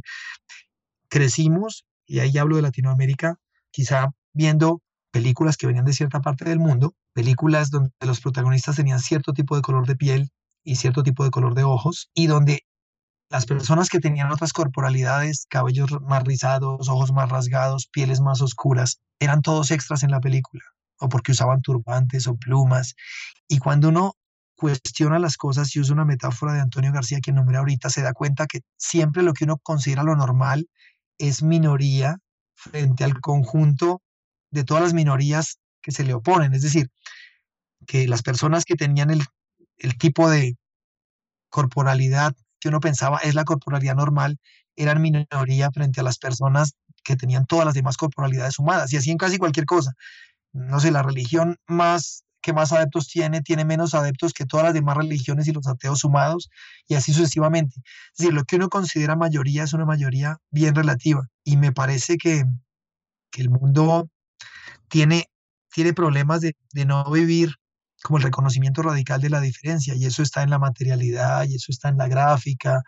[1.08, 3.38] crecimos, y ahí hablo de Latinoamérica,
[3.72, 4.82] quizá viendo
[5.12, 9.56] películas que venían de cierta parte del mundo, películas donde los protagonistas tenían cierto tipo
[9.56, 10.30] de color de piel
[10.64, 12.66] y cierto tipo de color de ojos, y donde
[13.30, 19.00] las personas que tenían otras corporalidades, cabellos más rizados, ojos más rasgados, pieles más oscuras,
[19.20, 20.64] eran todos extras en la película
[21.00, 22.96] o porque usaban turbantes o plumas.
[23.48, 24.14] Y cuando uno
[24.56, 28.14] cuestiona las cosas y usa una metáfora de Antonio García que nombré ahorita, se da
[28.14, 30.70] cuenta que siempre lo que uno considera lo normal
[31.18, 32.18] es minoría
[32.56, 34.02] frente al conjunto
[34.52, 36.54] de todas las minorías que se le oponen.
[36.54, 36.90] Es decir,
[37.86, 39.24] que las personas que tenían el,
[39.78, 40.58] el tipo de
[41.50, 44.40] corporalidad que uno pensaba es la corporalidad normal,
[44.76, 49.12] eran minoría frente a las personas que tenían todas las demás corporalidades sumadas, y así
[49.12, 49.94] en casi cualquier cosa
[50.56, 54.76] no sé, la religión más que más adeptos tiene, tiene menos adeptos que todas las
[54.76, 56.52] demás religiones y los ateos sumados,
[56.88, 57.82] y así sucesivamente.
[58.12, 62.18] Es decir, lo que uno considera mayoría es una mayoría bien relativa, y me parece
[62.18, 62.46] que,
[63.38, 64.10] el mundo
[64.90, 65.26] tiene,
[65.74, 67.56] tiene problemas de, de no vivir
[68.04, 71.72] como el reconocimiento radical de la diferencia, y eso está en la materialidad, y eso
[71.72, 72.84] está en la gráfica.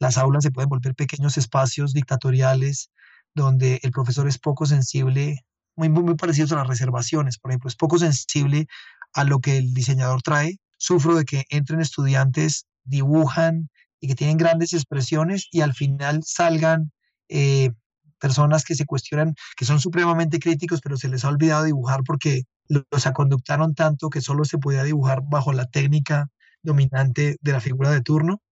[0.00, 2.90] Las aulas se pueden volver pequeños espacios dictatoriales
[3.34, 5.44] donde el profesor es poco sensible
[5.76, 7.38] muy, muy, parecidos a las reservaciones.
[7.38, 8.66] Por ejemplo, es poco sensible
[9.12, 10.58] a lo que el diseñador trae.
[10.78, 13.68] Sufro de que entren estudiantes, dibujan
[14.00, 16.92] y que tienen grandes expresiones y al final salgan
[17.28, 17.70] eh,
[18.18, 22.42] personas que se cuestionan, que son supremamente críticos, pero se les ha olvidado dibujar porque
[22.68, 26.28] los aconductaron tanto que solo se podía dibujar bajo la técnica
[26.62, 28.42] dominante de la figura de turno.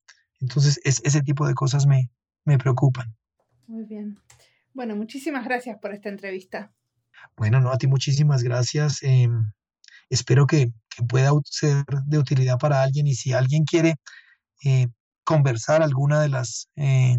[0.40, 2.10] Entonces, es, ese tipo de cosas me,
[2.44, 3.14] me preocupan.
[3.66, 4.18] Muy bien.
[4.72, 6.72] Bueno, muchísimas gracias por esta entrevista.
[7.36, 9.02] Bueno, no, a ti muchísimas gracias.
[9.02, 9.52] Em,
[10.10, 10.72] espero que,
[11.08, 13.96] pueda ser de utilidad para alguien y si alguien quiere
[14.64, 14.86] eh,
[15.24, 17.18] conversar alguna de las eh,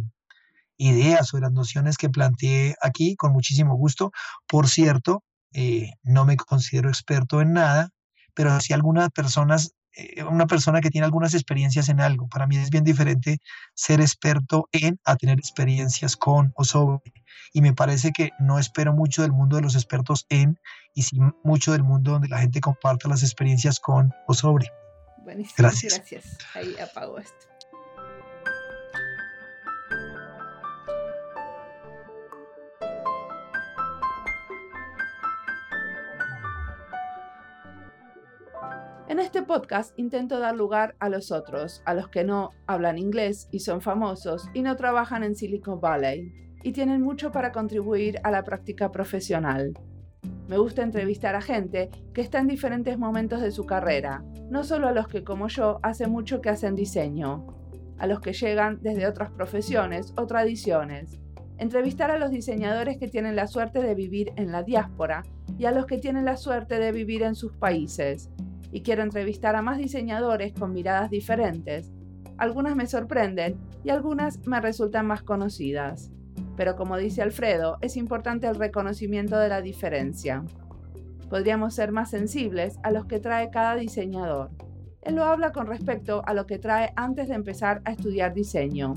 [0.77, 4.11] ideas o de las nociones que planteé aquí, con muchísimo gusto.
[4.47, 7.89] Por cierto, eh, no me considero experto en nada,
[8.33, 12.27] pero si algunas personas eh, una persona que tiene algunas experiencias en algo.
[12.27, 13.39] Para mí es bien diferente
[13.73, 17.13] ser experto en a tener experiencias con o sobre.
[17.53, 20.59] Y me parece que no espero mucho del mundo de los expertos en
[20.93, 24.71] y sí mucho del mundo donde la gente comparte las experiencias con o sobre.
[25.23, 25.55] Buenísimo.
[25.57, 25.97] Gracias.
[25.97, 26.37] Gracias.
[26.53, 27.54] Ahí apago esto.
[39.15, 43.47] En este podcast intento dar lugar a los otros, a los que no hablan inglés
[43.49, 48.31] y son famosos y no trabajan en Silicon Valley y tienen mucho para contribuir a
[48.31, 49.71] la práctica profesional.
[50.49, 54.89] Me gusta entrevistar a gente que está en diferentes momentos de su carrera, no solo
[54.89, 57.47] a los que como yo hace mucho que hacen diseño,
[57.97, 61.21] a los que llegan desde otras profesiones o tradiciones.
[61.57, 65.23] Entrevistar a los diseñadores que tienen la suerte de vivir en la diáspora
[65.57, 68.29] y a los que tienen la suerte de vivir en sus países
[68.75, 71.93] y quiero entrevistar a más diseñadores con miradas diferentes.
[72.37, 76.11] Algunas me sorprenden y algunas me resultan más conocidas.
[76.57, 80.43] Pero como dice Alfredo, es importante el reconocimiento de la diferencia.
[81.29, 84.49] Podríamos ser más sensibles a los que trae cada diseñador.
[85.03, 88.93] Él lo habla con respecto a lo que trae antes de empezar a estudiar diseño.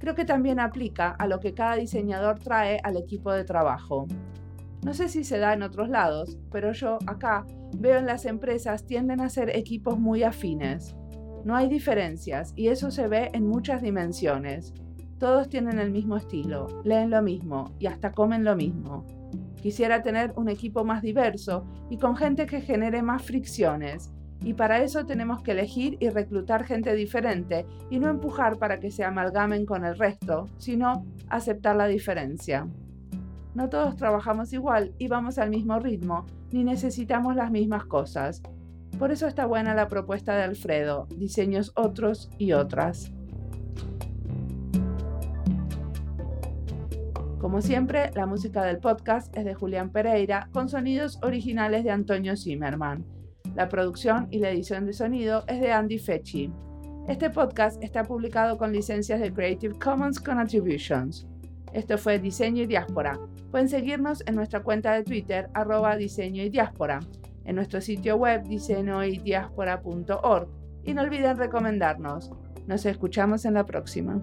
[0.00, 4.06] Creo que también aplica a lo que cada diseñador trae al equipo de trabajo.
[4.88, 7.44] No sé si se da en otros lados, pero yo acá
[7.76, 10.96] veo en las empresas tienden a ser equipos muy afines.
[11.44, 14.72] No hay diferencias y eso se ve en muchas dimensiones.
[15.18, 19.04] Todos tienen el mismo estilo, leen lo mismo y hasta comen lo mismo.
[19.60, 24.10] Quisiera tener un equipo más diverso y con gente que genere más fricciones,
[24.42, 28.90] y para eso tenemos que elegir y reclutar gente diferente y no empujar para que
[28.90, 32.66] se amalgamen con el resto, sino aceptar la diferencia.
[33.58, 38.40] No todos trabajamos igual y vamos al mismo ritmo, ni necesitamos las mismas cosas.
[39.00, 43.10] Por eso está buena la propuesta de Alfredo, diseños otros y otras.
[47.40, 52.36] Como siempre, la música del podcast es de Julián Pereira, con sonidos originales de Antonio
[52.36, 53.04] Zimmerman.
[53.56, 56.52] La producción y la edición de sonido es de Andy Fechi.
[57.08, 61.26] Este podcast está publicado con licencias de Creative Commons con Attributions.
[61.72, 63.18] Esto fue Diseño y Diáspora.
[63.50, 67.00] Pueden seguirnos en nuestra cuenta de Twitter, arroba diseño y diáspora,
[67.44, 70.48] en nuestro sitio web diseñoydiaspora.org
[70.84, 72.30] y no olviden recomendarnos.
[72.66, 74.22] Nos escuchamos en la próxima.